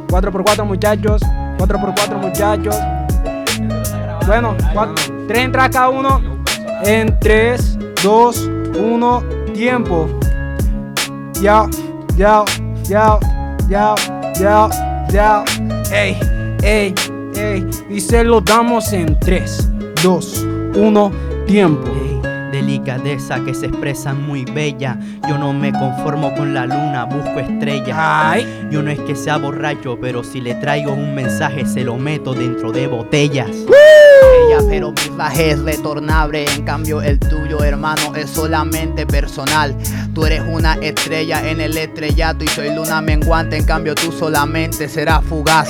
[0.07, 1.22] 4x4 muchachos,
[1.57, 2.76] 4x4 muchachos.
[4.26, 4.55] Bueno,
[5.28, 6.43] 3 entradas cada uno.
[6.84, 8.49] En 3, 2,
[8.80, 10.07] 1, tiempo.
[11.41, 11.67] Ya,
[12.17, 12.43] ya,
[12.84, 13.17] ya,
[13.70, 13.95] ya,
[14.38, 14.70] ya,
[15.09, 15.43] ya.
[15.91, 16.17] Ey,
[16.61, 16.93] ey,
[17.40, 17.66] ey.
[17.90, 19.70] Y se lo damos en 3,
[20.04, 21.12] 2, 1,
[21.48, 21.90] tiempo.
[22.52, 25.00] Delicadeza que se expresa muy bella.
[25.28, 27.96] Yo no me conformo con la luna, busco estrellas.
[28.00, 28.68] Ay.
[28.72, 32.34] Yo no es que sea borracho, pero si le traigo un mensaje, se lo meto
[32.34, 33.50] dentro de botellas.
[33.50, 36.46] Ella, pero mi mensaje es retornable.
[36.56, 39.76] En cambio, el tuyo, hermano, es solamente personal.
[40.20, 43.55] Tú eres una estrella en el estrellato y soy luna menguante.
[43.55, 45.70] En cambio, tú solamente serás fugaz.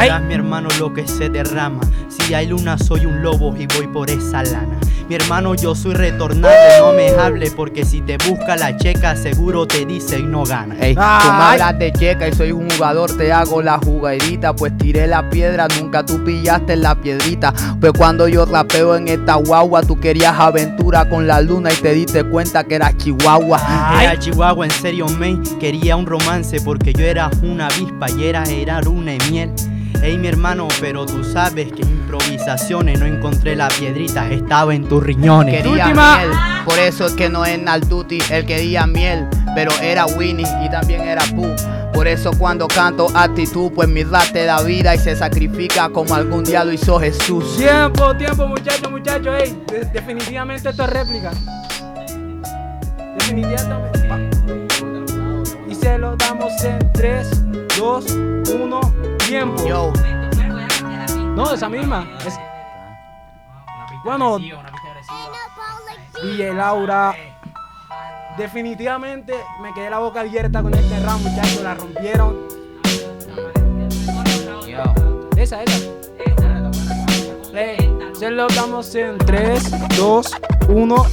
[0.00, 1.82] Verás, mi hermano, lo que se derrama.
[2.08, 4.78] Si hay luna, soy un lobo y voy por esa lana.
[5.10, 9.66] Mi hermano, yo soy retornable, no me hable porque si te busca la checa, seguro
[9.66, 10.74] te dice y no gana.
[10.80, 14.54] Ey, tú me hablas de checa y soy un jugador, te hago la jugadita.
[14.54, 17.52] Pues tiré la piedra, nunca tú pillaste la piedrita.
[17.78, 21.92] Pues cuando yo rapeo en esta guagua, tú querías aventura con la luna y te
[21.92, 23.58] diste cuenta que era chihuahua.
[24.00, 25.42] Era Chihuahua, en serio, man.
[25.58, 29.52] Quería un romance porque yo era una avispa y era, era una de miel.
[30.02, 34.88] Ey, mi hermano, pero tú sabes que en improvisaciones no encontré la piedrita, estaba en
[34.88, 35.62] tus riñones.
[35.62, 35.86] Quería
[36.18, 36.30] miel,
[36.64, 40.68] por eso es que no es Nalduti el que quería miel, pero era Winnie y
[40.70, 41.54] también era Pooh.
[41.92, 46.14] Por eso cuando canto actitud, pues mi rap te da vida y se sacrifica como
[46.16, 47.56] algún día lo hizo Jesús.
[47.56, 49.34] Tiempo, tiempo, muchachos, muchachos.
[49.40, 51.30] Ey, de- definitivamente esto es réplica.
[53.14, 53.98] Definitivamente.
[55.68, 57.28] Y se lo damos en 3,
[57.78, 58.04] 2,
[58.54, 58.80] 1,
[59.26, 59.64] tiempo.
[59.66, 59.92] Yo.
[61.34, 62.06] No, esa misma.
[62.26, 62.38] Es-
[64.04, 64.38] Bueno,
[66.22, 67.14] DJ Laura.
[68.36, 71.62] Definitivamente me quedé la boca abierta con este round, muchachos.
[71.62, 72.36] La rompieron.
[75.36, 75.90] Esa, esa.
[77.54, 80.30] Ey, se lo damos en 3, 2,
[80.68, 81.06] 1.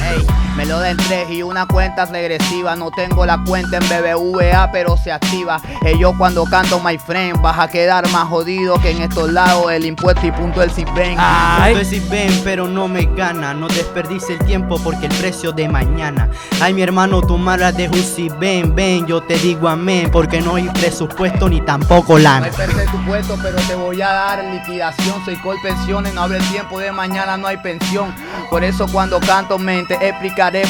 [0.00, 0.26] Ey,
[0.58, 2.74] me lo den tres y una cuenta regresiva.
[2.74, 5.60] No tengo la cuenta en BBVA, pero se activa.
[5.84, 9.70] Ey, yo cuando canto My Friend, vas a quedar más jodido que en estos lados
[9.70, 11.16] el impuesto y punto del CIPEN.
[11.16, 13.54] Punto es si ven, pero no me gana.
[13.54, 16.28] No desperdice el tiempo porque el precio de mañana.
[16.60, 20.10] Ay, mi hermano, tu mala de Jusi, ven, ven, yo te digo amén.
[20.10, 22.46] Porque no hay presupuesto ni tampoco No lana.
[22.46, 25.24] hay presupuesto, pero te voy a dar liquidación.
[25.24, 28.12] Soy col pensiones, no abre el tiempo de mañana, no hay pensión.
[28.50, 30.08] Por eso cuando canto me te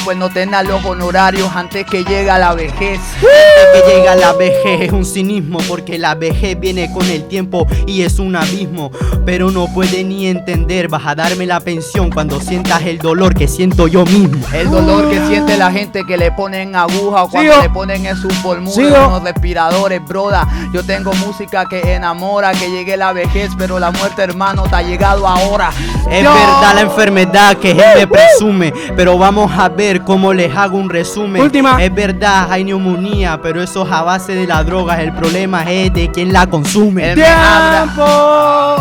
[0.03, 2.99] pues no tengas los honorarios antes que llega la vejez.
[3.15, 7.65] Antes que llega la vejez es un cinismo porque la vejez viene con el tiempo
[7.87, 8.91] y es un abismo.
[9.25, 13.47] Pero no puede ni entender, vas a darme la pensión cuando sientas el dolor que
[13.47, 14.45] siento yo mismo.
[14.53, 17.63] El dolor que siente la gente que le ponen aguja o cuando Sigo.
[17.63, 20.47] le ponen en sus pulmones unos respiradores, broda.
[20.73, 24.81] Yo tengo música que enamora, que llegue la vejez, pero la muerte, hermano, te ha
[24.81, 25.71] llegado ahora.
[26.09, 30.77] Es verdad la enfermedad que él me presume, pero vamos a ver cómo les hago
[30.77, 31.41] un resumen.
[31.41, 31.81] Última.
[31.83, 34.99] Es verdad, hay neumonía, pero eso es a base de las drogas.
[34.99, 37.13] El problema es de quién la consume.
[37.13, 38.77] ¡Tiempo!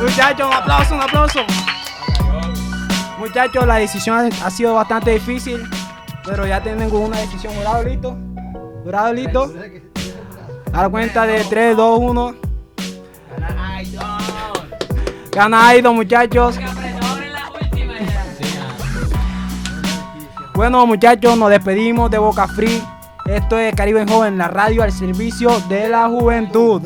[0.00, 1.40] Muchachos, un aplauso, un aplauso.
[3.18, 5.68] Muchachos, la decisión ha, sido bastante difícil,
[6.24, 7.52] pero ya tengo una decisión.
[7.54, 8.16] ¿Jurado listo?
[8.84, 9.52] ¿Jurado listo?
[10.72, 12.34] A la cuenta de 3, 2, 1.
[15.32, 16.58] Gana Aido, muchachos.
[20.58, 22.82] Bueno, muchachos, nos despedimos de Boca Free.
[23.26, 26.82] Esto es Caribe en Joven, la radio al servicio de la juventud.